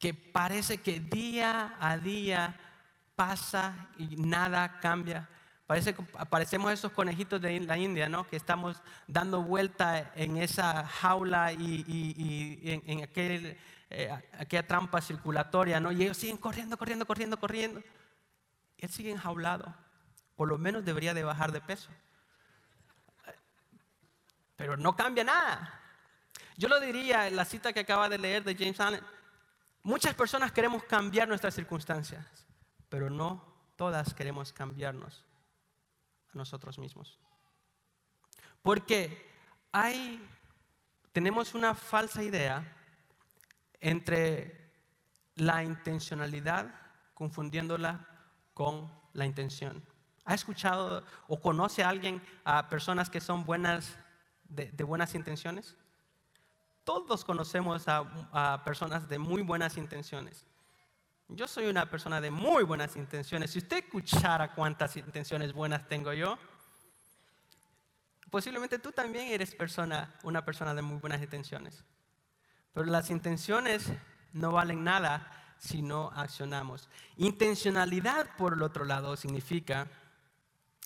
Que 0.00 0.12
parece 0.14 0.78
que 0.78 0.98
día 0.98 1.76
a 1.78 1.96
día 1.96 2.58
pasa 3.14 3.90
y 3.96 4.16
nada 4.16 4.80
cambia. 4.80 5.28
Parece 5.70 5.94
parecemos 6.28 6.72
esos 6.72 6.90
conejitos 6.90 7.40
de 7.40 7.60
la 7.60 7.78
India, 7.78 8.08
¿no? 8.08 8.26
Que 8.26 8.34
estamos 8.34 8.82
dando 9.06 9.42
vuelta 9.42 10.10
en 10.16 10.36
esa 10.36 10.84
jaula 10.84 11.52
y, 11.52 12.82
en, 12.86 13.04
aquel, 13.04 13.56
eh, 13.88 14.10
aquella 14.36 14.66
trampa 14.66 15.00
circulatoria, 15.00 15.78
¿no? 15.78 15.92
Y 15.92 16.02
ellos 16.02 16.16
siguen 16.16 16.38
corriendo, 16.38 16.76
corriendo, 16.76 17.06
corriendo, 17.06 17.38
corriendo. 17.38 17.80
Y 18.78 18.86
él 18.86 18.90
sigue 18.90 19.12
enjaulado. 19.12 19.72
Por 20.34 20.48
lo 20.48 20.58
menos 20.58 20.84
debería 20.84 21.14
de 21.14 21.22
bajar 21.22 21.52
de 21.52 21.60
peso. 21.60 21.90
Pero 24.56 24.76
no 24.76 24.96
cambia 24.96 25.22
nada. 25.22 25.80
Yo 26.56 26.68
lo 26.68 26.80
diría 26.80 27.28
en 27.28 27.36
la 27.36 27.44
cita 27.44 27.72
que 27.72 27.80
acaba 27.80 28.08
de 28.08 28.18
leer 28.18 28.42
de 28.42 28.56
James 28.56 28.80
Allen. 28.80 29.04
Muchas 29.82 30.14
personas 30.14 30.52
queremos 30.52 30.84
cambiar 30.84 31.28
nuestras 31.28 31.54
circunstancias, 31.54 32.26
pero 32.88 33.08
no 33.08 33.44
todas 33.76 34.12
queremos 34.12 34.52
cambiarnos 34.52 35.24
a 36.32 36.36
nosotros 36.36 36.78
mismos. 36.78 37.18
Porque 38.62 39.30
hay, 39.72 40.22
tenemos 41.12 41.54
una 41.54 41.74
falsa 41.74 42.22
idea 42.22 42.76
entre 43.80 44.72
la 45.36 45.64
intencionalidad 45.64 46.74
confundiéndola 47.14 48.06
con 48.52 48.92
la 49.14 49.24
intención. 49.24 49.82
¿Ha 50.24 50.34
escuchado 50.34 51.04
o 51.28 51.40
conoce 51.40 51.82
alguien, 51.82 52.22
a 52.44 52.68
personas 52.68 53.08
que 53.08 53.20
son 53.20 53.44
buenas, 53.44 53.96
de, 54.44 54.70
buenas 54.84 55.14
intenciones? 55.14 55.76
Todos 56.90 57.24
conocemos 57.24 57.84
a 57.86 58.62
personas 58.64 59.08
de 59.08 59.20
muy 59.20 59.42
buenas 59.42 59.76
intenciones. 59.76 60.44
Yo 61.28 61.46
soy 61.46 61.66
una 61.66 61.88
persona 61.88 62.20
de 62.20 62.32
muy 62.32 62.64
buenas 62.64 62.96
intenciones. 62.96 63.52
Si 63.52 63.58
usted 63.58 63.84
escuchara 63.84 64.56
cuántas 64.56 64.96
intenciones 64.96 65.52
buenas 65.52 65.86
tengo 65.86 66.12
yo, 66.12 66.36
posiblemente 68.28 68.80
tú 68.80 68.90
también 68.90 69.28
eres 69.28 69.54
persona, 69.54 70.18
una 70.24 70.44
persona 70.44 70.74
de 70.74 70.82
muy 70.82 70.98
buenas 70.98 71.22
intenciones. 71.22 71.84
Pero 72.72 72.86
las 72.86 73.08
intenciones 73.10 73.92
no 74.32 74.50
valen 74.50 74.82
nada 74.82 75.54
si 75.58 75.82
no 75.82 76.10
accionamos. 76.16 76.88
Intencionalidad, 77.18 78.34
por 78.36 78.54
el 78.54 78.62
otro 78.62 78.84
lado, 78.84 79.16
significa, 79.16 79.86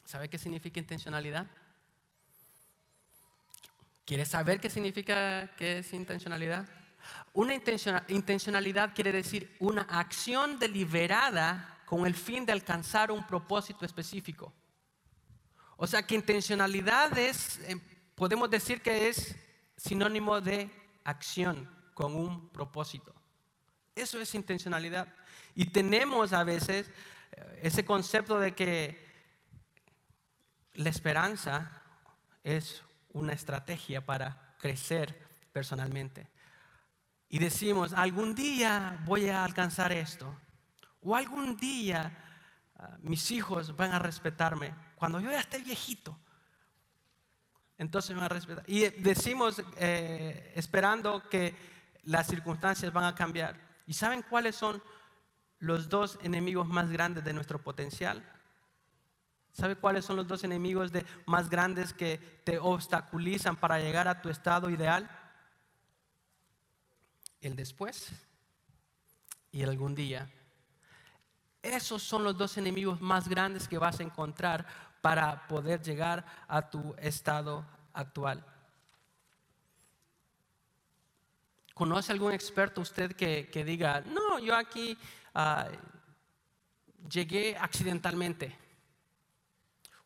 ¿sabe 0.04 0.28
qué 0.28 0.36
significa 0.36 0.78
intencionalidad? 0.78 1.46
¿Quieres 4.04 4.28
saber 4.28 4.60
qué 4.60 4.68
significa 4.68 5.50
qué 5.56 5.78
es 5.78 5.92
intencionalidad? 5.94 6.68
Una 7.32 7.54
intencionalidad 7.54 8.94
quiere 8.94 9.12
decir 9.12 9.56
una 9.58 9.82
acción 9.82 10.58
deliberada 10.58 11.80
con 11.86 12.06
el 12.06 12.14
fin 12.14 12.44
de 12.44 12.52
alcanzar 12.52 13.10
un 13.10 13.26
propósito 13.26 13.84
específico. 13.84 14.52
O 15.76 15.86
sea 15.86 16.06
que 16.06 16.14
intencionalidad 16.14 17.16
es, 17.18 17.58
eh, 17.60 17.76
podemos 18.14 18.50
decir 18.50 18.82
que 18.82 19.08
es 19.08 19.34
sinónimo 19.76 20.40
de 20.40 20.70
acción 21.04 21.68
con 21.94 22.14
un 22.14 22.48
propósito. 22.50 23.14
Eso 23.94 24.20
es 24.20 24.34
intencionalidad. 24.34 25.08
Y 25.54 25.66
tenemos 25.66 26.32
a 26.32 26.44
veces 26.44 26.90
eh, 27.32 27.60
ese 27.62 27.84
concepto 27.84 28.38
de 28.38 28.54
que 28.54 29.02
la 30.74 30.90
esperanza 30.90 31.82
es 32.42 32.82
una 33.14 33.32
estrategia 33.32 34.04
para 34.04 34.54
crecer 34.58 35.18
personalmente 35.52 36.34
y 37.34 37.40
decimos, 37.40 37.92
algún 37.92 38.32
día 38.32 39.02
voy 39.04 39.28
a 39.28 39.44
alcanzar 39.44 39.90
esto, 39.90 40.32
o 41.00 41.16
algún 41.16 41.56
día 41.56 42.16
ah, 42.76 42.96
mis 43.02 43.28
hijos 43.32 43.74
van 43.74 43.90
a 43.90 43.98
respetarme, 43.98 44.72
cuando 44.94 45.18
yo 45.18 45.32
ya 45.32 45.40
esté 45.40 45.58
viejito, 45.58 46.16
entonces 47.76 48.10
me 48.10 48.18
van 48.18 48.26
a 48.26 48.34
respetar. 48.34 48.62
Y 48.68 48.88
decimos 49.00 49.60
eh, 49.78 50.52
esperando 50.54 51.28
que 51.28 51.56
las 52.04 52.28
circunstancias 52.28 52.92
van 52.92 53.04
a 53.04 53.16
cambiar. 53.16 53.58
¿Y 53.84 53.94
saben 53.94 54.22
cuáles 54.22 54.54
son 54.54 54.80
los 55.58 55.88
dos 55.88 56.20
enemigos 56.22 56.68
más 56.68 56.88
grandes 56.88 57.24
de 57.24 57.32
nuestro 57.32 57.60
potencial? 57.60 58.22
¿Sabe 59.54 59.76
cuáles 59.76 60.04
son 60.04 60.16
los 60.16 60.26
dos 60.26 60.42
enemigos 60.42 60.90
de, 60.90 61.06
más 61.26 61.48
grandes 61.48 61.92
que 61.92 62.18
te 62.42 62.58
obstaculizan 62.58 63.54
para 63.54 63.78
llegar 63.78 64.08
a 64.08 64.20
tu 64.20 64.28
estado 64.28 64.68
ideal? 64.68 65.08
El 67.40 67.54
después 67.54 68.10
y 69.52 69.62
el 69.62 69.70
algún 69.70 69.94
día. 69.94 70.28
Esos 71.62 72.02
son 72.02 72.24
los 72.24 72.36
dos 72.36 72.58
enemigos 72.58 73.00
más 73.00 73.28
grandes 73.28 73.68
que 73.68 73.78
vas 73.78 74.00
a 74.00 74.02
encontrar 74.02 74.66
para 75.00 75.46
poder 75.46 75.80
llegar 75.80 76.24
a 76.48 76.68
tu 76.68 76.92
estado 76.98 77.64
actual. 77.92 78.44
¿Conoce 81.74 82.10
algún 82.10 82.32
experto 82.32 82.80
usted 82.80 83.12
que, 83.14 83.64
diga, 83.64 84.00
no, 84.00 84.40
yo 84.40 84.56
aquí 84.56 84.98
ah, 85.32 85.68
llegué 87.08 87.56
accidentalmente? 87.56 88.63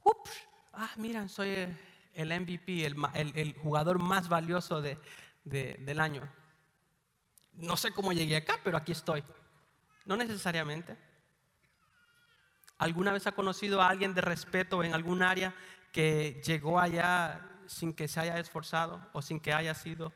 Ups, 0.08 0.30
ah, 0.72 0.90
mira, 0.96 1.28
soy 1.28 1.66
el 2.14 2.40
MVP, 2.40 2.86
el, 2.86 3.54
jugador 3.62 3.98
más 3.98 4.28
valioso 4.28 4.80
del 4.80 6.00
año. 6.00 6.22
No 7.52 7.76
sé 7.76 7.92
cómo 7.92 8.12
llegué 8.12 8.36
acá, 8.36 8.58
pero 8.62 8.76
aquí 8.76 8.92
estoy. 8.92 9.22
No 10.06 10.16
necesariamente. 10.16 10.96
¿Alguna 12.78 13.12
vez 13.12 13.26
ha 13.26 13.32
conocido 13.32 13.82
a 13.82 13.88
alguien 13.88 14.14
de 14.14 14.20
respeto 14.20 14.82
en 14.84 14.94
algún 14.94 15.22
área 15.22 15.54
que 15.92 16.40
llegó 16.46 16.78
allá 16.78 17.40
sin 17.66 17.92
que 17.92 18.08
se 18.08 18.20
haya 18.20 18.38
esforzado 18.38 19.04
o 19.12 19.20
sin 19.20 19.40
que 19.40 19.52
haya 19.52 19.74
sido 19.74 20.12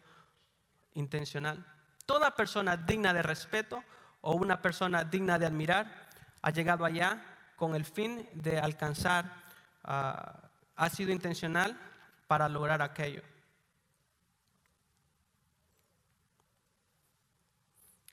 intencional? 0.94 1.66
Toda 2.06 2.36
persona 2.36 2.76
digna 2.76 3.12
de 3.12 3.22
respeto 3.22 3.82
o 4.20 4.34
una 4.34 4.62
persona 4.62 5.04
digna 5.04 5.38
de 5.38 5.46
admirar 5.46 6.08
ha 6.40 6.50
llegado 6.50 6.84
allá 6.84 7.22
con 7.56 7.74
el 7.74 7.84
fin 7.84 8.28
de 8.34 8.58
alcanzar, 8.58 9.42
ah, 9.84 10.50
ha 10.76 10.90
sido 10.90 11.12
intencional 11.12 11.78
para 12.26 12.48
lograr 12.48 12.82
aquello. 12.82 13.22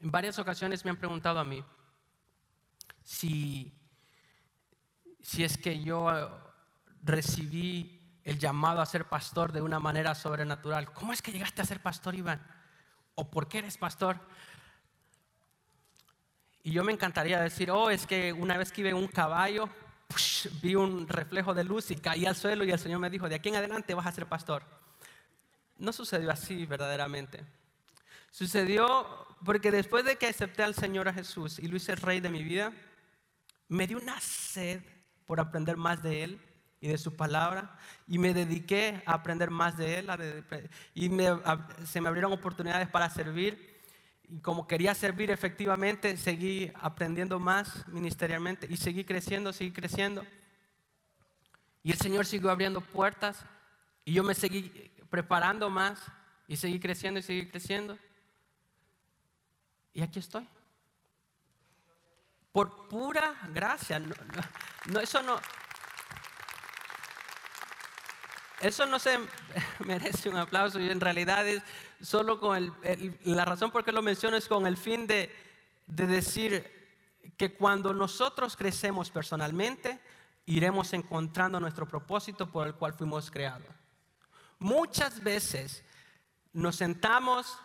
En 0.02 0.12
varias 0.12 0.40
ocasiones 0.40 0.86
me 0.86 0.92
han 0.92 0.98
preguntado 0.98 1.40
a 1.40 1.44
mí 1.44 1.64
si 3.04 3.76
si 5.22 5.44
es 5.44 5.58
que 5.58 5.80
yo 5.82 6.10
eh, 6.12 6.28
recibí 7.04 8.20
el 8.24 8.40
llamado 8.40 8.82
a 8.82 8.86
ser 8.86 9.06
pastor 9.06 9.52
de 9.52 9.62
una 9.62 9.80
manera 9.80 10.16
sobrenatural. 10.16 10.92
¿Cómo 10.92 11.14
es 11.14 11.22
que 11.22 11.32
llegaste 11.32 11.62
a 11.62 11.66
ser 11.66 11.82
pastor, 11.82 12.16
Iván? 12.16 12.42
¿O 13.16 13.30
por 13.30 13.48
qué 13.48 13.60
eres 13.60 13.78
pastor? 13.78 14.20
Y 16.64 16.72
yo 16.72 16.84
me 16.84 16.92
encantaría 16.92 17.40
decir, 17.40 17.72
oh, 17.72 17.90
es 17.90 18.06
que 18.06 18.34
una 18.34 18.58
vez 18.58 18.72
que 18.72 18.82
iba 18.82 18.90
en 18.90 18.96
un 18.96 19.08
caballo, 19.08 19.70
vi 20.62 20.76
un 20.76 21.08
reflejo 21.08 21.54
de 21.54 21.64
luz 21.64 21.92
y 21.92 21.96
caí 21.96 22.26
al 22.26 22.36
suelo 22.36 22.64
y 22.64 22.72
el 22.72 22.80
Señor 22.80 23.00
me 23.00 23.10
dijo, 23.10 23.30
de 23.30 23.36
aquí 23.36 23.50
en 23.50 23.56
adelante 23.56 23.94
vas 23.94 24.08
a 24.08 24.12
ser 24.12 24.26
pastor. 24.26 24.64
No 25.78 25.94
sucedió 25.94 26.32
así 26.32 26.66
verdaderamente. 26.66 27.46
Sucedió 28.32 29.28
porque 29.44 29.72
después 29.72 30.06
de 30.06 30.18
que 30.18 30.28
acepté 30.28 30.64
al 30.64 30.76
Señor 30.76 31.08
a 31.08 31.14
Jesús 31.14 31.60
y 31.60 31.68
lo 31.68 31.78
hice 31.78 31.96
rey 31.96 32.20
de 32.20 32.30
mi 32.30 32.44
vida, 32.44 32.74
me 33.68 33.88
dio 33.88 33.98
una 33.98 34.20
sed 34.20 34.82
por 35.26 35.40
aprender 35.40 35.78
más 35.78 36.02
de 36.04 36.24
Él 36.24 36.42
y 36.82 36.88
de 36.88 36.98
su 36.98 37.16
palabra 37.16 37.78
y 38.08 38.18
me 38.18 38.34
dediqué 38.34 39.04
a 39.06 39.14
aprender 39.14 39.52
más 39.52 39.78
de 39.78 40.00
Él 40.00 40.10
y 40.94 41.10
se 41.86 42.02
me 42.02 42.08
abrieron 42.08 42.34
oportunidades 42.34 42.88
para 42.90 43.10
servir 43.10 43.69
y 44.30 44.40
como 44.40 44.68
quería 44.68 44.94
servir 44.94 45.32
efectivamente 45.32 46.16
seguí 46.18 46.72
aprendiendo 46.76 47.40
más 47.40 47.88
ministerialmente 47.88 48.68
y 48.70 48.78
seguí 48.78 49.04
creciendo, 49.04 49.52
seguí 49.54 49.72
creciendo 49.72 50.26
y 51.84 51.92
el 51.92 51.98
Señor 51.98 52.26
siguió 52.26 52.52
abriendo 52.52 52.82
puertas 52.82 53.44
y 54.06 54.14
yo 54.14 54.24
me 54.24 54.36
seguí 54.36 54.92
preparando 55.10 55.70
más 55.70 56.00
y 56.48 56.56
seguí 56.56 56.80
creciendo 56.80 57.20
y 57.20 57.24
seguí 57.24 57.48
creciendo 57.48 57.98
y 59.94 60.02
aquí 60.02 60.20
estoy 60.20 60.48
por 62.52 62.88
pura 62.88 63.36
gracia. 63.54 64.00
No, 64.00 65.00
eso 65.00 65.22
no. 65.22 65.40
Eso 68.62 68.86
no 68.86 69.00
se 69.00 69.18
merece 69.86 70.30
un 70.30 70.38
aplauso 70.38 70.80
y 70.80 70.90
en 70.90 71.00
realidad 71.00 71.48
es 71.48 71.64
solo 72.02 72.40
con 72.40 72.58
el, 72.84 73.18
la 73.24 73.46
razón 73.46 73.72
por 73.72 73.84
qué 73.84 73.92
lo 73.92 74.02
menciono 74.02 74.38
es 74.38 74.48
con 74.48 74.68
el 74.68 74.78
fin 74.78 75.08
de, 75.08 75.34
de 75.88 76.08
decir 76.08 76.80
que 77.38 77.54
cuando 77.54 77.94
nosotros 77.94 78.58
crecemos 78.58 79.12
personalmente, 79.12 80.00
iremos 80.46 80.94
encontrando 80.94 81.60
nuestro 81.60 81.88
propósito 81.88 82.50
por 82.52 82.68
el 82.68 82.76
cual 82.76 82.94
fuimos 82.94 83.32
creados. 83.32 83.68
Muchas 84.58 85.24
veces 85.24 85.84
nos 86.52 86.76
sentamos 86.76 87.58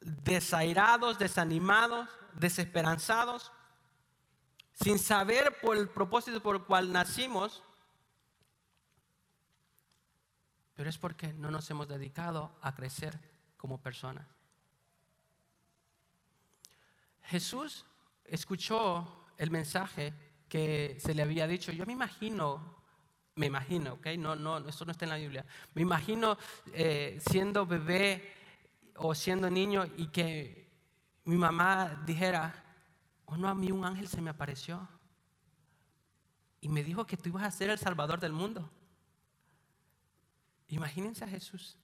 desairados, 0.00 1.18
desanimados, 1.18 2.08
desesperanzados, 2.32 3.52
sin 4.72 4.98
saber 4.98 5.58
por 5.60 5.76
el 5.76 5.88
propósito 5.88 6.40
por 6.40 6.56
el 6.56 6.62
cual 6.62 6.92
nacimos, 6.92 7.62
pero 10.78 10.90
es 10.90 10.96
porque 10.96 11.32
no 11.32 11.50
nos 11.50 11.68
hemos 11.70 11.88
dedicado 11.88 12.56
a 12.62 12.72
crecer 12.72 13.18
como 13.56 13.82
personas. 13.82 14.28
Jesús 17.24 17.84
escuchó 18.24 19.26
el 19.38 19.50
mensaje 19.50 20.14
que 20.48 20.96
se 21.00 21.16
le 21.16 21.22
había 21.22 21.48
dicho. 21.48 21.72
Yo 21.72 21.84
me 21.84 21.94
imagino, 21.94 22.76
me 23.34 23.46
imagino, 23.46 23.94
¿ok? 23.94 24.06
No, 24.18 24.36
no, 24.36 24.58
esto 24.68 24.84
no 24.84 24.92
está 24.92 25.04
en 25.04 25.10
la 25.10 25.16
Biblia. 25.16 25.44
Me 25.74 25.82
imagino 25.82 26.38
eh, 26.72 27.18
siendo 27.28 27.66
bebé 27.66 28.32
o 28.98 29.16
siendo 29.16 29.50
niño 29.50 29.84
y 29.96 30.06
que 30.06 30.70
mi 31.24 31.34
mamá 31.34 32.04
dijera, 32.06 32.54
¿O 33.24 33.36
no 33.36 33.48
a 33.48 33.54
mí 33.56 33.72
un 33.72 33.84
ángel 33.84 34.06
se 34.06 34.20
me 34.20 34.30
apareció? 34.30 34.88
Y 36.60 36.68
me 36.68 36.84
dijo 36.84 37.04
que 37.04 37.16
tú 37.16 37.30
ibas 37.30 37.42
a 37.42 37.50
ser 37.50 37.68
el 37.68 37.78
salvador 37.78 38.20
del 38.20 38.32
mundo. 38.32 38.70
Imagínense 40.68 41.24
a 41.24 41.28
Jesús 41.28 41.76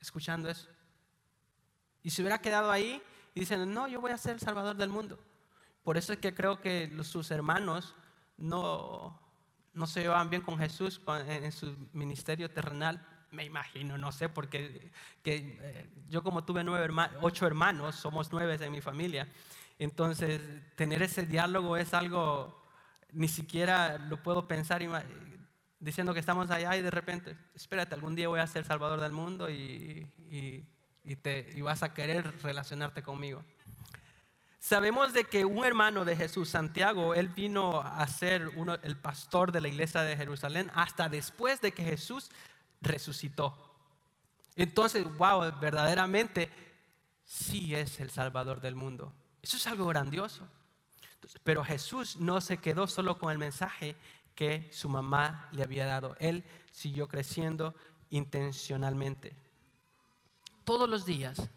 escuchando 0.00 0.48
eso. 0.48 0.68
Y 2.02 2.10
se 2.10 2.22
hubiera 2.22 2.40
quedado 2.40 2.70
ahí 2.70 3.02
y 3.34 3.40
diciendo, 3.40 3.66
no, 3.66 3.88
yo 3.88 4.00
voy 4.00 4.12
a 4.12 4.18
ser 4.18 4.34
el 4.34 4.40
salvador 4.40 4.76
del 4.76 4.90
mundo. 4.90 5.18
Por 5.82 5.96
eso 5.96 6.12
es 6.12 6.18
que 6.18 6.34
creo 6.34 6.60
que 6.60 6.90
sus 7.02 7.30
hermanos 7.30 7.94
no, 8.36 9.20
no 9.72 9.86
se 9.86 10.02
llevaban 10.02 10.30
bien 10.30 10.42
con 10.42 10.58
Jesús 10.58 11.00
en, 11.26 11.52
su 11.52 11.76
ministerio 11.92 12.50
terrenal. 12.50 13.06
Me 13.30 13.44
imagino, 13.44 13.98
no 13.98 14.12
sé, 14.12 14.28
porque 14.28 14.90
que, 15.22 15.58
eh, 15.60 15.90
yo 16.08 16.22
como 16.22 16.44
tuve 16.44 16.64
nueve 16.64 16.92
ocho 17.20 17.46
hermanos, 17.46 17.96
somos 17.96 18.32
nueve 18.32 18.58
en 18.60 18.72
mi 18.72 18.80
familia, 18.80 19.28
entonces, 19.78 20.40
tener 20.74 21.02
ese 21.02 21.24
diálogo 21.24 21.76
es 21.76 21.94
algo, 21.94 22.64
ni 23.12 23.28
siquiera 23.28 23.98
lo 23.98 24.22
puedo 24.22 24.48
pensar 24.48 24.82
diciendo 25.80 26.12
que 26.12 26.20
estamos 26.20 26.50
allá 26.50 26.76
y 26.76 26.82
de 26.82 26.90
repente, 26.90 27.36
espérate, 27.54 27.94
algún 27.94 28.14
día 28.14 28.28
voy 28.28 28.40
a 28.40 28.46
ser 28.46 28.64
salvador 28.64 29.00
del 29.00 29.12
mundo 29.12 29.48
y, 29.50 30.06
te, 31.22 31.62
vas 31.62 31.82
a 31.82 31.94
querer 31.94 32.42
relacionarte 32.42 33.02
conmigo. 33.02 33.44
Sabemos 34.58 35.12
de 35.12 35.24
que 35.24 35.44
un 35.44 35.64
hermano 35.64 36.04
de 36.04 36.16
Jesús, 36.16 36.48
Santiago, 36.48 37.14
él 37.14 37.28
vino 37.28 37.80
a 37.80 38.06
ser 38.08 38.48
uno, 38.56 38.74
el 38.82 38.96
pastor 38.96 39.52
de 39.52 39.60
la 39.60 39.68
iglesia 39.68 40.02
de 40.02 40.16
Jerusalén 40.16 40.70
hasta 40.74 41.08
después 41.08 41.60
de 41.60 41.72
que 41.72 41.84
Jesús 41.84 42.30
resucitó. 42.80 43.56
Entonces, 44.56 45.04
wow, 45.16 45.52
verdaderamente 45.60 46.50
sí 47.24 47.74
es 47.74 48.00
el 48.00 48.10
Salvador 48.10 48.60
del 48.60 48.74
mundo. 48.74 49.12
Eso 49.40 49.56
es 49.56 49.66
algo 49.68 49.86
grandioso. 49.86 50.48
Pero 51.44 51.64
Jesús 51.64 52.16
no 52.16 52.40
se 52.40 52.58
quedó 52.58 52.86
solo 52.86 53.18
con 53.18 53.30
el 53.30 53.38
mensaje 53.38 53.96
que 54.38 54.70
su 54.72 54.88
mamá 54.88 55.48
le 55.50 55.64
había 55.64 55.84
dado. 55.84 56.14
Él 56.20 56.44
siguió 56.70 57.08
creciendo 57.08 57.74
intencionalmente. 58.10 59.34
Todos 60.62 60.88
los 60.88 61.04
días, 61.04 61.50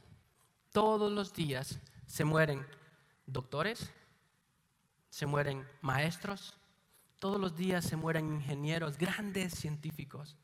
todos 0.72 1.12
los 1.12 1.32
días 1.32 1.80
se 2.08 2.26
mueren 2.26 2.66
doctores, 3.28 3.94
se 5.12 5.28
mueren 5.28 5.68
maestros, 5.82 6.58
todos 7.20 7.40
los 7.40 7.56
días 7.56 7.86
se 7.86 7.98
mueren 7.98 8.34
ingenieros, 8.34 8.98
grandes 8.98 9.54
científicos. 9.54 10.36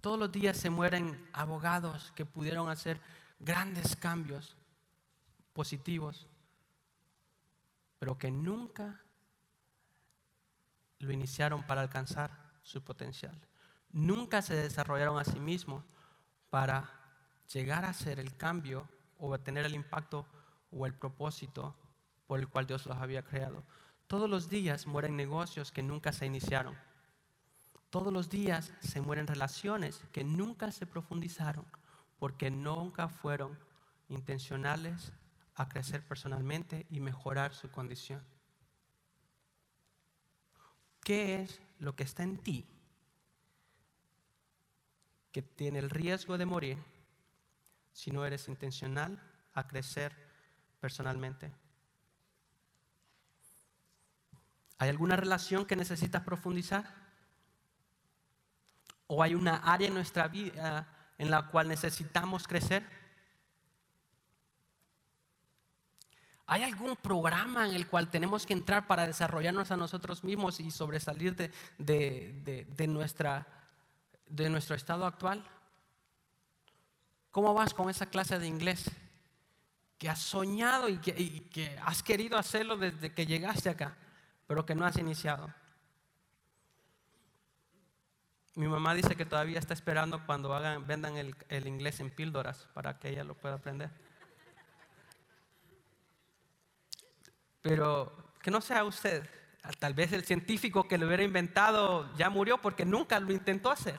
Todos 0.00 0.18
los 0.18 0.32
días 0.32 0.56
se 0.56 0.70
mueren 0.70 1.24
abogados 1.32 2.10
que 2.16 2.26
pudieron 2.26 2.68
hacer 2.68 3.00
grandes 3.38 3.94
cambios 3.94 4.56
positivos 5.52 6.26
pero 8.00 8.16
que 8.16 8.30
nunca 8.30 8.98
lo 11.00 11.12
iniciaron 11.12 11.62
para 11.64 11.80
alcanzar 11.80 12.30
su 12.62 12.82
potencial. 12.82 13.36
Nunca 13.90 14.42
se 14.42 14.54
desarrollaron 14.54 15.18
a 15.18 15.24
sí 15.24 15.40
mismos 15.40 15.84
para 16.50 16.88
llegar 17.52 17.84
a 17.84 17.92
ser 17.92 18.20
el 18.20 18.36
cambio 18.36 18.88
o 19.18 19.38
tener 19.38 19.66
el 19.66 19.74
impacto 19.74 20.26
o 20.70 20.86
el 20.86 20.94
propósito 20.94 21.74
por 22.26 22.38
el 22.38 22.48
cual 22.48 22.66
Dios 22.66 22.86
los 22.86 22.96
había 22.98 23.22
creado. 23.22 23.64
Todos 24.06 24.30
los 24.30 24.48
días 24.48 24.86
mueren 24.86 25.16
negocios 25.16 25.72
que 25.72 25.82
nunca 25.82 26.12
se 26.12 26.26
iniciaron. 26.26 26.76
Todos 27.90 28.12
los 28.12 28.28
días 28.28 28.72
se 28.80 29.00
mueren 29.00 29.26
relaciones 29.26 30.04
que 30.12 30.22
nunca 30.22 30.70
se 30.70 30.86
profundizaron 30.86 31.66
porque 32.18 32.50
nunca 32.50 33.08
fueron 33.08 33.58
intencionales 34.08 35.12
a 35.54 35.68
crecer 35.68 36.06
personalmente 36.06 36.86
y 36.90 37.00
mejorar 37.00 37.54
su 37.54 37.70
condición. 37.70 38.22
¿Qué 41.02 41.42
es 41.42 41.60
lo 41.78 41.96
que 41.96 42.04
está 42.04 42.22
en 42.22 42.38
ti 42.38 42.66
que 45.32 45.42
tiene 45.42 45.78
el 45.78 45.90
riesgo 45.90 46.38
de 46.38 46.46
morir 46.46 46.78
si 47.92 48.10
no 48.10 48.24
eres 48.24 48.48
intencional 48.48 49.20
a 49.54 49.66
crecer 49.66 50.14
personalmente? 50.80 51.52
¿Hay 54.78 54.88
alguna 54.88 55.16
relación 55.16 55.66
que 55.66 55.76
necesitas 55.76 56.22
profundizar? 56.22 56.94
¿O 59.06 59.22
hay 59.22 59.34
una 59.34 59.56
área 59.56 59.88
en 59.88 59.94
nuestra 59.94 60.28
vida 60.28 61.12
en 61.18 61.30
la 61.30 61.48
cual 61.48 61.68
necesitamos 61.68 62.48
crecer? 62.48 62.99
¿Hay 66.52 66.64
algún 66.64 66.96
programa 66.96 67.68
en 67.68 67.76
el 67.76 67.86
cual 67.86 68.10
tenemos 68.10 68.44
que 68.44 68.54
entrar 68.54 68.88
para 68.88 69.06
desarrollarnos 69.06 69.70
a 69.70 69.76
nosotros 69.76 70.24
mismos 70.24 70.58
y 70.58 70.72
sobresalir 70.72 71.36
de, 71.36 72.88
nuestra, 72.88 73.46
de 74.26 74.50
nuestro 74.50 74.74
estado 74.74 75.06
actual? 75.06 75.44
¿Cómo 77.30 77.54
vas 77.54 77.72
con 77.72 77.88
esa 77.88 78.06
clase 78.06 78.40
de 78.40 78.48
inglés? 78.48 78.90
Que 79.96 80.08
has 80.08 80.18
soñado 80.18 80.88
y 80.88 80.98
que, 80.98 81.48
que 81.50 81.78
has 81.84 82.02
querido 82.02 82.36
hacerlo 82.36 82.76
desde 82.76 83.14
que 83.14 83.26
llegaste 83.26 83.70
acá, 83.70 83.96
pero 84.48 84.66
que 84.66 84.74
no 84.74 84.84
has 84.84 84.96
iniciado. 84.96 85.54
Mi 88.56 88.66
mamá 88.66 88.94
dice 88.94 89.14
que 89.14 89.24
todavía 89.24 89.60
está 89.60 89.72
esperando 89.72 90.26
cuando 90.26 90.52
hagan, 90.52 90.84
vendan 90.84 91.16
el, 91.16 91.36
el 91.48 91.68
inglés 91.68 92.00
en 92.00 92.10
píldoras 92.10 92.66
para 92.74 92.98
que 92.98 93.10
ella 93.10 93.22
lo 93.22 93.34
pueda 93.34 93.54
aprender. 93.54 94.09
Pero 97.62 98.34
que 98.42 98.50
no 98.50 98.60
sea 98.60 98.84
usted. 98.84 99.28
Tal 99.78 99.94
vez 99.94 100.12
el 100.12 100.24
científico 100.24 100.88
que 100.88 100.96
lo 100.96 101.06
hubiera 101.06 101.22
inventado 101.22 102.14
ya 102.16 102.30
murió 102.30 102.58
porque 102.58 102.84
nunca 102.84 103.20
lo 103.20 103.32
intentó 103.32 103.70
hacer. 103.70 103.98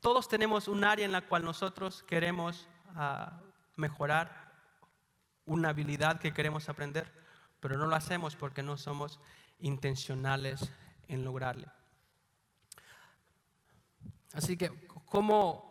Todos 0.00 0.28
tenemos 0.28 0.68
un 0.68 0.84
área 0.84 1.04
en 1.04 1.12
la 1.12 1.22
cual 1.22 1.44
nosotros 1.44 2.02
queremos 2.04 2.68
ah, 2.94 3.40
mejorar, 3.76 4.48
una 5.44 5.70
habilidad 5.70 6.20
que 6.20 6.34
queremos 6.34 6.68
aprender, 6.68 7.10
pero 7.60 7.78
no 7.78 7.86
lo 7.86 7.96
hacemos 7.96 8.36
porque 8.36 8.62
no 8.62 8.76
somos 8.76 9.18
intencionales 9.58 10.70
en 11.08 11.24
lograrlo. 11.24 11.72
Así 14.34 14.56
que, 14.56 14.70
¿cómo 15.06 15.67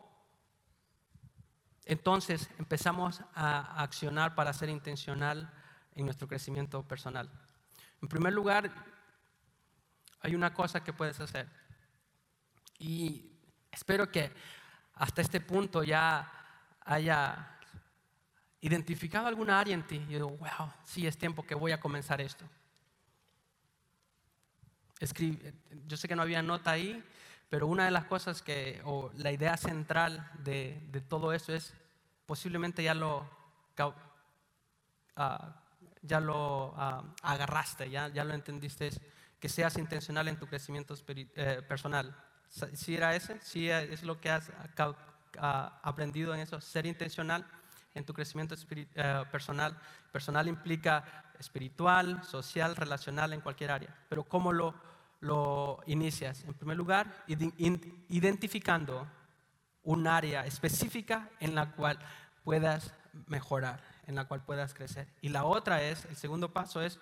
entonces 1.87 2.49
empezamos 2.59 3.21
a 3.33 3.81
accionar 3.81 4.35
para 4.35 4.53
ser 4.53 4.69
intencional 4.69 5.51
en 5.95 6.05
nuestro 6.05 6.27
crecimiento 6.27 6.83
personal. 6.83 7.29
En 8.01 8.07
primer 8.07 8.33
lugar, 8.33 8.71
hay 10.21 10.35
una 10.35 10.53
cosa 10.53 10.83
que 10.83 10.93
puedes 10.93 11.19
hacer. 11.19 11.47
Y 12.79 13.31
espero 13.71 14.11
que 14.11 14.31
hasta 14.93 15.21
este 15.21 15.39
punto 15.39 15.83
ya 15.83 16.31
haya 16.81 17.57
identificado 18.61 19.27
alguna 19.27 19.59
área 19.59 19.73
en 19.73 19.85
ti. 19.85 19.95
Y 19.95 20.13
digo, 20.13 20.29
wow, 20.29 20.71
sí 20.83 21.07
es 21.07 21.17
tiempo 21.17 21.43
que 21.43 21.55
voy 21.55 21.71
a 21.71 21.79
comenzar 21.79 22.21
esto. 22.21 22.45
yo 25.87 25.97
sé 25.97 26.07
que 26.07 26.15
no 26.15 26.21
había 26.21 26.41
nota 26.41 26.71
ahí, 26.71 27.03
pero 27.49 27.67
una 27.67 27.85
de 27.85 27.91
las 27.91 28.05
cosas 28.05 28.41
que, 28.41 28.81
o 28.83 29.09
la 29.15 29.31
idea 29.31 29.55
central 29.57 30.29
de, 30.43 31.03
todo 31.07 31.33
eso 31.33 31.53
es, 31.53 31.73
posiblemente 32.25 32.83
ya 32.83 32.93
lo, 32.93 33.29
ah, 35.15 35.63
ya 36.01 36.19
lo 36.19 36.73
ah, 36.75 37.03
agarraste, 37.21 37.89
ya, 37.89 38.09
ya 38.09 38.23
lo 38.23 38.33
entendiste, 38.33 38.87
es 38.87 39.01
que 39.39 39.49
seas 39.49 39.77
intencional 39.77 40.27
en 40.27 40.37
tu 40.37 40.47
crecimiento 40.47 40.95
eh, 41.07 41.61
personal. 41.67 42.15
¿Sí 42.49 42.95
era 42.95 43.15
ese? 43.15 43.39
¿Sí 43.41 43.69
es 43.69 44.03
lo 44.03 44.19
que 44.19 44.29
has 44.29 44.51
ah, 45.37 45.79
aprendido 45.83 46.33
en 46.33 46.39
eso? 46.39 46.59
Ser 46.59 46.85
intencional 46.85 47.45
en 47.93 48.05
tu 48.05 48.13
crecimiento 48.13 48.55
eh, 48.71 49.23
personal. 49.31 49.77
Personal 50.11 50.47
implica 50.47 51.25
espiritual, 51.39 52.23
social, 52.23 52.75
relacional, 52.75 53.33
en 53.33 53.41
cualquier 53.41 53.71
área. 53.71 53.95
Pero 54.09 54.23
¿cómo 54.23 54.53
lo 54.53 54.73
lo 55.19 55.79
inicias? 55.85 56.43
En 56.43 56.53
primer 56.53 56.77
lugar, 56.77 57.25
identificando 57.27 59.07
un 59.83 60.07
área 60.07 60.45
específica 60.45 61.29
en 61.39 61.55
la 61.55 61.71
cual 61.71 61.97
puedas 62.43 62.93
mejorar, 63.27 63.81
en 64.05 64.15
la 64.15 64.25
cual 64.25 64.43
puedas 64.43 64.73
crecer. 64.73 65.07
Y 65.21 65.29
la 65.29 65.45
otra 65.45 65.81
es, 65.81 66.05
el 66.05 66.15
segundo 66.15 66.51
paso 66.51 66.81
es 66.81 66.99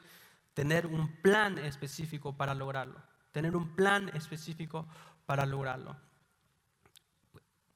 tener 0.54 0.86
un 0.86 1.12
plan 1.21 1.58
específico 1.58 2.38
para 2.38 2.54
lograrlo. 2.54 3.01
Tener 3.32 3.56
un 3.56 3.75
plan 3.75 4.10
específico 4.10 4.88
para 5.25 5.45
lograrlo. 5.45 5.95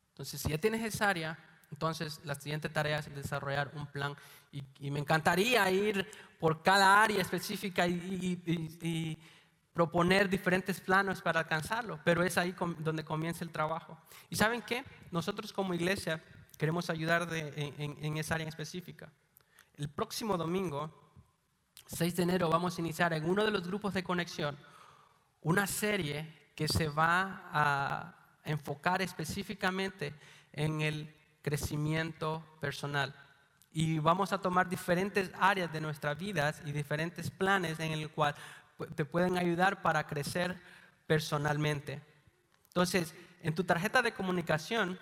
Entonces, 0.10 0.42
si 0.42 0.50
ya 0.50 0.58
tienes 0.58 0.84
esa 0.84 1.10
área, 1.10 1.38
entonces 1.72 2.22
la 2.24 2.36
siguiente 2.36 2.70
tarea 2.70 3.00
es 3.00 3.14
desarrollar 3.14 3.72
un 3.76 3.88
plan. 3.88 4.16
Y, 4.52 4.92
me 4.92 5.00
encantaría 5.00 5.70
ir 5.70 6.10
por 6.40 6.64
cada 6.64 7.04
área 7.04 7.22
específica 7.22 7.88
y 7.88 9.18
proponer 9.80 10.28
diferentes 10.28 10.82
planos 10.82 11.22
para 11.22 11.40
alcanzarlo, 11.40 12.02
pero 12.04 12.22
es 12.22 12.38
ahí 12.38 12.54
donde 12.80 13.06
comienza 13.06 13.46
el 13.46 13.50
trabajo. 13.50 13.98
¿Y 14.30 14.36
saben 14.36 14.62
qué? 14.62 14.84
Nosotros 15.10 15.54
como 15.54 15.74
iglesia 15.74 16.22
queremos 16.58 16.90
ayudar 16.90 17.30
en, 17.32 18.18
esa 18.18 18.36
área 18.36 18.50
específica. 18.50 19.10
El 19.78 19.88
próximo 19.88 20.36
domingo, 20.36 20.92
6 21.88 22.14
de 22.14 22.24
enero, 22.24 22.50
vamos 22.50 22.78
a 22.78 22.82
iniciar 22.82 23.14
en 23.14 23.24
uno 23.24 23.46
de 23.46 23.52
los 23.52 23.66
grupos 23.66 23.94
de 23.94 24.04
conexión 24.04 24.58
una 25.44 25.66
serie 25.66 26.52
que 26.58 26.68
se 26.68 26.90
va 26.90 27.50
a 27.54 28.16
enfocar 28.44 29.02
específicamente 29.02 30.14
en 30.52 30.82
el 30.82 31.16
crecimiento 31.42 32.44
personal. 32.60 33.16
Y 33.72 34.00
vamos 34.00 34.34
a 34.34 34.42
tomar 34.42 34.68
diferentes 34.68 35.32
áreas 35.40 35.72
de 35.72 35.80
nuestras 35.80 36.18
vidas 36.18 36.62
y 36.66 36.74
diferentes 36.74 37.32
planes 37.32 37.80
en 37.80 37.94
el 37.94 38.10
cual 38.10 38.36
te 38.96 39.06
pueden 39.06 39.38
ayudar 39.38 39.82
para 39.82 40.08
crecer 40.08 40.60
personalmente. 41.08 42.02
Entonces, 42.68 43.14
en 43.42 43.56
tu 43.56 43.64
tarjeta 43.64 44.02
de 44.02 44.14
comunicación, 44.14 45.00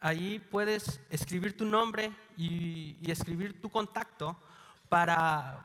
ahí 0.00 0.38
puedes 0.38 1.00
escribir 1.10 1.56
tu 1.56 1.64
nombre 1.64 2.12
y, 2.36 2.98
escribir 3.10 3.60
tu 3.60 3.70
contacto 3.70 4.36
para 4.88 5.64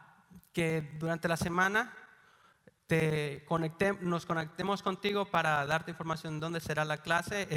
que 0.54 0.98
durante 1.00 1.28
la 1.28 1.38
semana 1.38 1.94
nos 4.02 4.26
conectemos 4.26 4.84
contigo 4.84 5.26
para 5.26 5.66
darte 5.66 5.92
información 5.92 6.36
de 6.36 6.40
dónde 6.42 6.60
será 6.60 6.84
la 6.84 6.98
clase, 6.98 7.48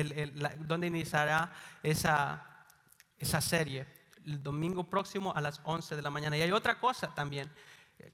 dónde 0.61 0.87
iniciará 0.87 1.53
esa, 1.83 2.65
esa 3.19 3.41
serie, 3.41 3.87
el 4.25 4.43
domingo 4.43 4.85
próximo 4.89 5.33
a 5.35 5.41
las 5.41 5.61
11 5.65 5.97
de 5.97 6.03
la 6.03 6.11
mañana. 6.11 6.37
Y 6.37 6.43
hay 6.43 6.53
otra 6.53 6.79
cosa 6.79 7.13
también 7.15 7.51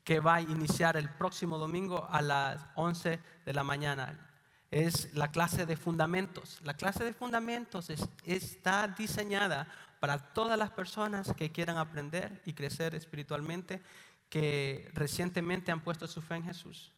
que 0.05 0.21
va 0.21 0.37
a 0.37 0.41
iniciar 0.41 0.97
el 0.97 1.09
próximo 1.09 1.59
domingo 1.59 2.07
a 2.11 2.23
las 2.23 2.61
11 2.75 3.21
de 3.45 3.53
la 3.53 3.65
mañana. 3.65 4.29
Es 4.71 5.15
la 5.15 5.31
clase 5.31 5.67
de 5.67 5.77
fundamentos. 5.77 6.61
La 6.63 6.75
clase 6.75 7.05
de 7.05 7.13
fundamentos 7.13 7.91
está 8.25 8.89
diseñada 8.89 9.67
para 9.99 10.19
todas 10.33 10.59
las 10.59 10.71
personas 10.71 11.33
que 11.37 11.51
quieran 11.51 11.77
aprender 11.77 12.41
y 12.45 12.53
crecer 12.53 12.95
espiritualmente, 12.95 13.83
que 14.29 14.91
recientemente 14.95 15.73
han 15.73 15.81
puesto 15.81 16.07
su 16.07 16.23
fe 16.23 16.37
en 16.37 16.45
Jesús. 16.45 16.93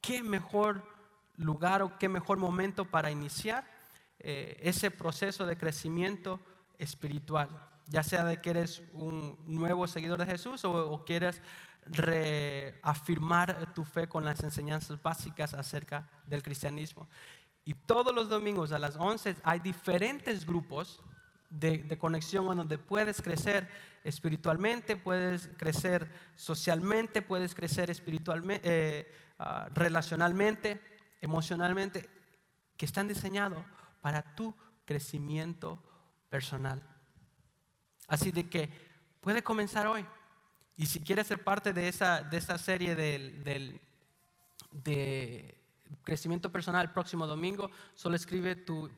¿Qué 0.00 0.22
mejor 0.22 0.84
lugar 1.36 1.82
o 1.82 1.98
qué 1.98 2.08
mejor 2.08 2.38
momento 2.38 2.84
para 2.84 3.10
iniciar 3.10 3.64
eh, 4.18 4.58
ese 4.62 4.90
proceso 4.90 5.46
de 5.46 5.56
crecimiento 5.56 6.40
espiritual? 6.78 7.48
ya 7.90 8.04
sea 8.04 8.24
de 8.24 8.40
que 8.40 8.50
eres 8.50 8.82
un 8.92 9.36
nuevo 9.46 9.86
seguidor 9.86 10.18
de 10.20 10.26
Jesús 10.26 10.64
o, 10.64 11.04
quieres 11.04 11.42
reafirmar 11.86 13.72
tu 13.74 13.84
fe 13.84 14.08
con 14.08 14.24
las 14.24 14.42
enseñanzas 14.42 15.00
básicas 15.02 15.54
acerca 15.54 16.08
del 16.26 16.42
cristianismo. 16.42 17.08
Y 17.64 17.74
todos 17.74 18.14
los 18.14 18.28
domingos 18.28 18.72
a 18.72 18.78
las 18.78 18.96
11 18.96 19.36
hay 19.42 19.60
diferentes 19.60 20.46
grupos 20.46 21.02
de, 21.50 21.98
conexión 21.98 22.46
donde 22.56 22.78
puedes 22.78 23.20
crecer 23.20 23.68
espiritualmente, 24.04 24.96
puedes 24.96 25.48
crecer 25.58 26.10
socialmente, 26.36 27.22
puedes 27.22 27.54
crecer 27.54 27.90
espiritualmente, 27.90 28.60
eh, 28.64 29.12
ah, 29.38 29.68
relacionalmente, 29.74 30.80
emocionalmente, 31.20 32.08
que 32.76 32.86
están 32.86 33.08
diseñados 33.08 33.62
para 34.00 34.22
tu 34.34 34.54
crecimiento 34.84 35.82
personal. 36.30 36.82
Así 38.08 38.32
de 38.32 38.48
que 38.48 38.70
puede 39.20 39.42
comenzar 39.42 39.86
hoy. 39.86 40.06
Y 40.80 40.86
si 40.86 41.00
quieres 41.00 41.26
ser 41.26 41.44
parte 41.44 41.74
de 41.74 41.88
esa, 41.88 42.22
de 42.22 42.38
esa 42.38 42.56
serie 42.56 42.94
del, 42.94 43.44
del, 43.44 43.78
de 44.70 45.60
crecimiento 46.04 46.50
personal 46.50 46.86
el 46.86 46.90
próximo 46.90 47.26
domingo, 47.26 47.70
solo 47.94 48.16
escribe 48.16 48.56
tu, 48.56 48.88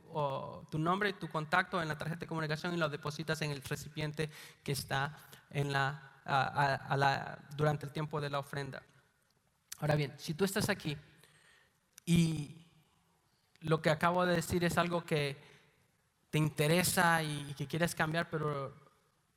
tu 0.70 0.78
nombre 0.78 1.08
y 1.08 1.14
tu 1.14 1.28
contacto 1.28 1.82
en 1.82 1.88
la 1.88 1.98
tarjeta 1.98 2.20
de 2.20 2.28
comunicación 2.28 2.72
y 2.72 2.76
lo 2.76 2.88
depositas 2.88 3.42
en 3.42 3.50
el 3.50 3.60
recipiente 3.62 4.30
que 4.62 4.70
está 4.70 5.18
en 5.50 5.72
la, 5.72 6.20
a, 6.24 6.96
la, 6.96 7.40
durante 7.56 7.84
el 7.84 7.90
tiempo 7.90 8.20
de 8.20 8.30
la 8.30 8.38
ofrenda. 8.38 8.80
Ahora 9.80 9.96
bien, 9.96 10.14
si 10.18 10.34
tú 10.34 10.44
estás 10.44 10.68
aquí 10.68 10.96
y 12.06 12.64
lo 13.58 13.82
que 13.82 13.90
acabo 13.90 14.24
de 14.24 14.36
decir 14.36 14.62
es 14.62 14.78
algo 14.78 15.04
que 15.04 15.36
te 16.30 16.38
interesa 16.38 17.24
y, 17.24 17.54
que 17.54 17.66
quieres 17.66 17.96
cambiar, 17.96 18.30
pero 18.30 18.72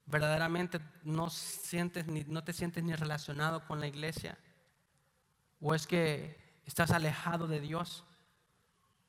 verdaderamente 0.05 0.79
no, 1.03 1.29
sientes 1.29 2.07
ni, 2.07 2.23
no 2.23 2.43
te 2.43 2.53
sientes 2.53 2.83
ni 2.83 2.93
relacionado 2.93 3.65
con 3.65 3.79
la 3.79 3.87
iglesia, 3.87 4.37
o 5.59 5.73
es 5.73 5.87
que 5.87 6.61
estás 6.65 6.91
alejado 6.91 7.47
de 7.47 7.59
Dios, 7.59 8.03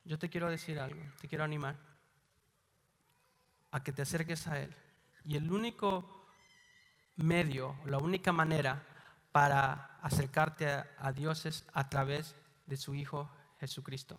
yo 0.04 0.18
te 0.18 0.30
quiero 0.30 0.48
decir 0.48 0.78
algo, 0.78 1.00
te 1.20 1.28
quiero 1.28 1.44
animar 1.44 1.76
a 3.72 3.82
que 3.82 3.92
te 3.92 4.02
acerques 4.02 4.46
a 4.46 4.60
Él. 4.60 4.74
Y 5.24 5.36
el 5.36 5.50
único 5.50 6.28
medio, 7.16 7.76
la 7.86 7.98
única 7.98 8.32
manera 8.32 8.86
para 9.32 9.98
acercarte 10.00 10.66
a, 10.68 11.12
Dios 11.12 11.44
es 11.46 11.66
a 11.72 11.88
través 11.88 12.34
de 12.66 12.76
su 12.76 12.94
Hijo 12.94 13.30
Jesucristo. 13.58 14.18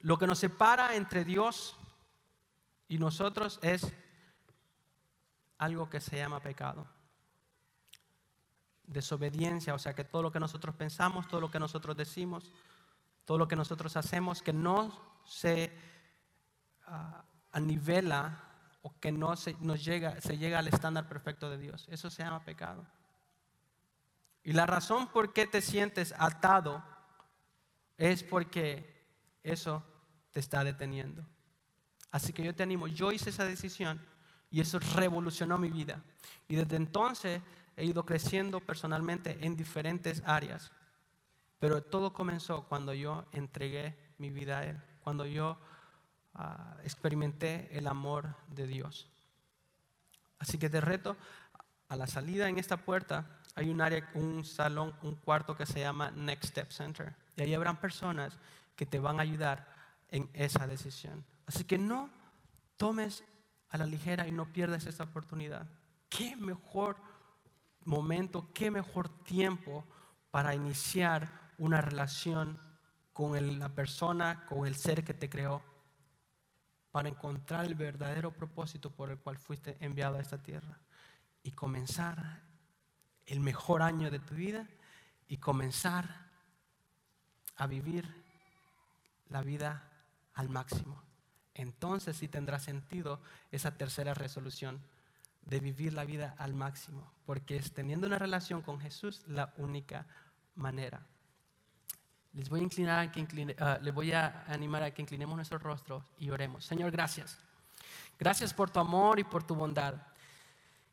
Lo 0.00 0.18
que 0.18 0.26
nos 0.26 0.38
separa 0.38 0.94
entre 0.94 1.24
Dios 1.24 1.76
y 2.86 2.98
nosotros 2.98 3.58
es 3.62 3.92
algo 5.58 5.88
que 5.88 6.00
se 6.00 6.16
llama 6.16 6.40
pecado 6.40 6.86
desobediencia, 8.86 9.74
o 9.74 9.78
sea 9.78 9.94
que 9.94 10.04
todo 10.04 10.22
lo 10.22 10.32
que 10.32 10.40
nosotros 10.40 10.74
pensamos, 10.74 11.26
todo 11.28 11.40
lo 11.40 11.50
que 11.50 11.58
nosotros 11.58 11.96
decimos, 11.96 12.52
todo 13.24 13.38
lo 13.38 13.48
que 13.48 13.56
nosotros 13.56 13.96
hacemos, 13.96 14.42
que 14.42 14.52
no 14.52 14.92
se 15.24 15.72
uh, 16.86 17.22
anivela 17.52 18.40
o 18.82 18.98
que 19.00 19.10
no 19.10 19.36
se, 19.36 19.56
nos 19.60 19.84
llega, 19.84 20.20
se 20.20 20.36
llega 20.36 20.58
al 20.58 20.68
estándar 20.68 21.08
perfecto 21.08 21.48
de 21.48 21.58
Dios. 21.58 21.86
Eso 21.90 22.10
se 22.10 22.22
llama 22.22 22.44
pecado. 22.44 22.86
Y 24.42 24.52
la 24.52 24.66
razón 24.66 25.08
por 25.08 25.32
qué 25.32 25.46
te 25.46 25.62
sientes 25.62 26.14
atado 26.18 26.84
es 27.96 28.22
porque 28.22 29.02
eso 29.42 29.82
te 30.32 30.40
está 30.40 30.62
deteniendo. 30.62 31.24
Así 32.10 32.32
que 32.34 32.44
yo 32.44 32.54
te 32.54 32.62
animo, 32.62 32.86
yo 32.86 33.10
hice 33.10 33.30
esa 33.30 33.46
decisión 33.46 34.04
y 34.54 34.60
eso 34.60 34.78
revolucionó 34.78 35.58
mi 35.58 35.68
vida. 35.68 36.00
Y 36.46 36.54
desde 36.54 36.76
entonces 36.76 37.42
he 37.76 37.84
ido 37.84 38.06
creciendo 38.06 38.60
personalmente 38.60 39.36
en 39.40 39.56
diferentes 39.56 40.22
áreas. 40.24 40.70
Pero 41.58 41.82
todo 41.82 42.12
comenzó 42.12 42.62
cuando 42.68 42.94
yo 42.94 43.24
entregué 43.32 43.98
mi 44.18 44.30
vida 44.30 44.60
a 44.60 44.66
Él, 44.66 44.80
cuando 45.02 45.26
yo 45.26 45.58
ah, 46.34 46.76
experimenté 46.84 47.68
el 47.76 47.88
amor 47.88 48.36
de 48.46 48.68
Dios. 48.68 49.10
Así 50.38 50.56
que 50.56 50.70
te 50.70 50.80
reto, 50.80 51.16
a 51.88 51.96
la 51.96 52.06
salida 52.06 52.48
en 52.48 52.56
esta 52.56 52.76
puerta 52.76 53.26
hay 53.56 53.70
un 53.70 53.80
área, 53.80 54.08
un 54.14 54.44
salón, 54.44 54.94
un 55.02 55.16
cuarto 55.16 55.56
que 55.56 55.66
se 55.66 55.80
llama 55.80 56.12
Next 56.12 56.50
Step 56.50 56.70
Center. 56.70 57.12
Y 57.34 57.42
ahí 57.42 57.54
habrán 57.54 57.80
personas 57.80 58.38
que 58.76 58.86
te 58.86 59.00
van 59.00 59.18
a 59.18 59.22
ayudar 59.22 59.66
en 60.10 60.30
esa 60.32 60.68
decisión. 60.68 61.24
Así 61.44 61.64
que 61.64 61.76
no 61.76 62.08
tomes 62.76 63.24
a 63.74 63.76
la 63.76 63.86
ligera 63.86 64.28
y 64.28 64.30
no 64.30 64.46
pierdas 64.52 64.86
esta 64.86 65.02
oportunidad. 65.02 65.66
¿Qué 66.08 66.36
mejor 66.36 66.96
momento, 67.84 68.52
qué 68.54 68.70
mejor 68.70 69.08
tiempo 69.24 69.84
para 70.30 70.54
iniciar 70.54 71.52
una 71.58 71.80
relación 71.80 72.56
con 73.12 73.58
la 73.58 73.68
persona, 73.70 74.46
con 74.46 74.68
el 74.68 74.76
ser 74.76 75.02
que 75.02 75.12
te 75.12 75.28
creó, 75.28 75.60
para 76.92 77.08
encontrar 77.08 77.64
el 77.64 77.74
verdadero 77.74 78.30
propósito 78.30 78.90
por 78.90 79.10
el 79.10 79.18
cual 79.18 79.38
fuiste 79.38 79.76
enviado 79.80 80.18
a 80.18 80.20
esta 80.20 80.40
tierra 80.40 80.78
y 81.42 81.50
comenzar 81.50 82.44
el 83.26 83.40
mejor 83.40 83.82
año 83.82 84.08
de 84.08 84.20
tu 84.20 84.36
vida 84.36 84.68
y 85.26 85.38
comenzar 85.38 86.30
a 87.56 87.66
vivir 87.66 88.08
la 89.30 89.42
vida 89.42 89.90
al 90.34 90.48
máximo. 90.48 91.03
Entonces 91.54 92.16
sí 92.16 92.28
tendrá 92.28 92.58
sentido 92.58 93.20
esa 93.52 93.76
tercera 93.76 94.14
resolución 94.14 94.80
de 95.42 95.60
vivir 95.60 95.92
la 95.92 96.04
vida 96.04 96.34
al 96.38 96.54
máximo, 96.54 97.10
porque 97.26 97.56
es 97.56 97.72
teniendo 97.72 98.06
una 98.06 98.18
relación 98.18 98.62
con 98.62 98.80
Jesús 98.80 99.22
la 99.26 99.52
única 99.58 100.06
manera. 100.56 101.06
Les 102.32 102.48
voy 102.48 102.60
a, 102.60 102.62
inclinar 102.64 103.56
ah, 103.60 103.78
les 103.80 103.94
voy 103.94 104.12
a 104.12 104.44
animar 104.48 104.82
a 104.82 104.92
que 104.92 105.02
inclinemos 105.02 105.36
nuestro 105.36 105.58
rostro 105.58 106.04
y 106.18 106.30
oremos. 106.30 106.64
Señor, 106.64 106.90
gracias. 106.90 107.38
Gracias 108.18 108.52
por 108.52 108.70
tu 108.70 108.80
amor 108.80 109.20
y 109.20 109.24
por 109.24 109.44
tu 109.44 109.54
bondad. 109.54 109.94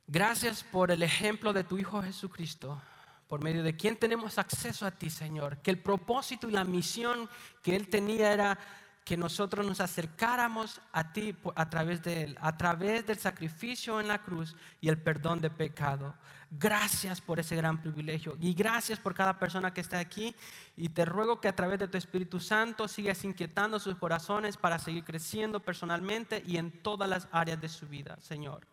Gracias 0.06 0.64
por 0.64 0.92
el 0.92 1.02
ejemplo 1.02 1.54
de 1.54 1.64
tu 1.64 1.78
Hijo 1.78 2.04
Jesucristo, 2.04 2.80
por 3.28 3.44
medio 3.44 3.64
de 3.64 3.76
quien 3.76 3.98
tenemos 3.98 4.38
acceso 4.38 4.86
a 4.86 4.92
ti, 4.92 5.10
Señor. 5.10 5.58
Que 5.60 5.72
el 5.72 5.80
propósito 5.80 6.50
y 6.50 6.52
la 6.52 6.66
misión 6.66 7.30
que 7.64 7.76
Él 7.76 7.88
tenía 7.88 8.34
era 8.34 8.60
que 9.04 9.18
nosotros 9.18 9.66
nos 9.66 9.82
acercáramos 9.82 10.80
a 10.92 11.12
ti 11.12 11.36
a 11.56 11.70
través 11.70 12.04
de 12.04 12.24
Él, 12.24 12.38
a 12.40 12.56
través 12.58 13.06
del 13.06 13.18
sacrificio 13.18 14.00
en 14.00 14.08
la 14.08 14.22
cruz 14.22 14.56
y 14.80 14.90
el 14.90 14.98
perdón 14.98 15.42
de 15.42 15.50
pecado. 15.50 16.16
Gracias 16.52 17.22
por 17.22 17.40
ese 17.40 17.56
gran 17.56 17.82
privilegio 17.82 18.38
y 18.40 18.54
gracias 18.54 19.00
por 19.00 19.14
cada 19.16 19.40
persona 19.40 19.74
que 19.74 19.82
está 19.82 20.00
aquí 20.00 20.36
y 20.76 20.90
te 20.90 21.06
ruego 21.06 21.40
que 21.40 21.48
a 21.48 21.56
través 21.56 21.80
de 21.80 21.88
tu 21.88 21.98
Espíritu 21.98 22.40
Santo 22.40 22.88
sigas 22.88 23.24
inquietando 23.24 23.80
sus 23.80 23.96
corazones 23.96 24.58
para 24.58 24.78
seguir 24.78 25.04
creciendo 25.04 25.62
personalmente 25.62 26.44
y 26.46 26.58
en 26.58 26.72
todas 26.84 27.10
las 27.10 27.28
áreas 27.32 27.60
de 27.62 27.70
su 27.70 27.88
vida, 27.88 28.18
Señor. 28.20 28.68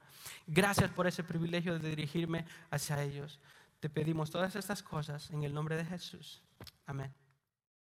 Gracias 0.47 0.91
por 0.91 1.07
ese 1.07 1.22
privilegio 1.22 1.79
de 1.79 1.89
dirigirme 1.89 2.45
hacia 2.70 3.03
ellos. 3.03 3.39
Te 3.81 3.89
pedimos 3.89 4.31
todas 4.31 4.57
estas 4.57 4.83
cosas 4.83 5.31
en 5.31 5.45
el 5.45 5.55
nombre 5.55 5.76
de 5.76 5.85
Jesús. 5.85 6.43
Amén. 6.85 7.28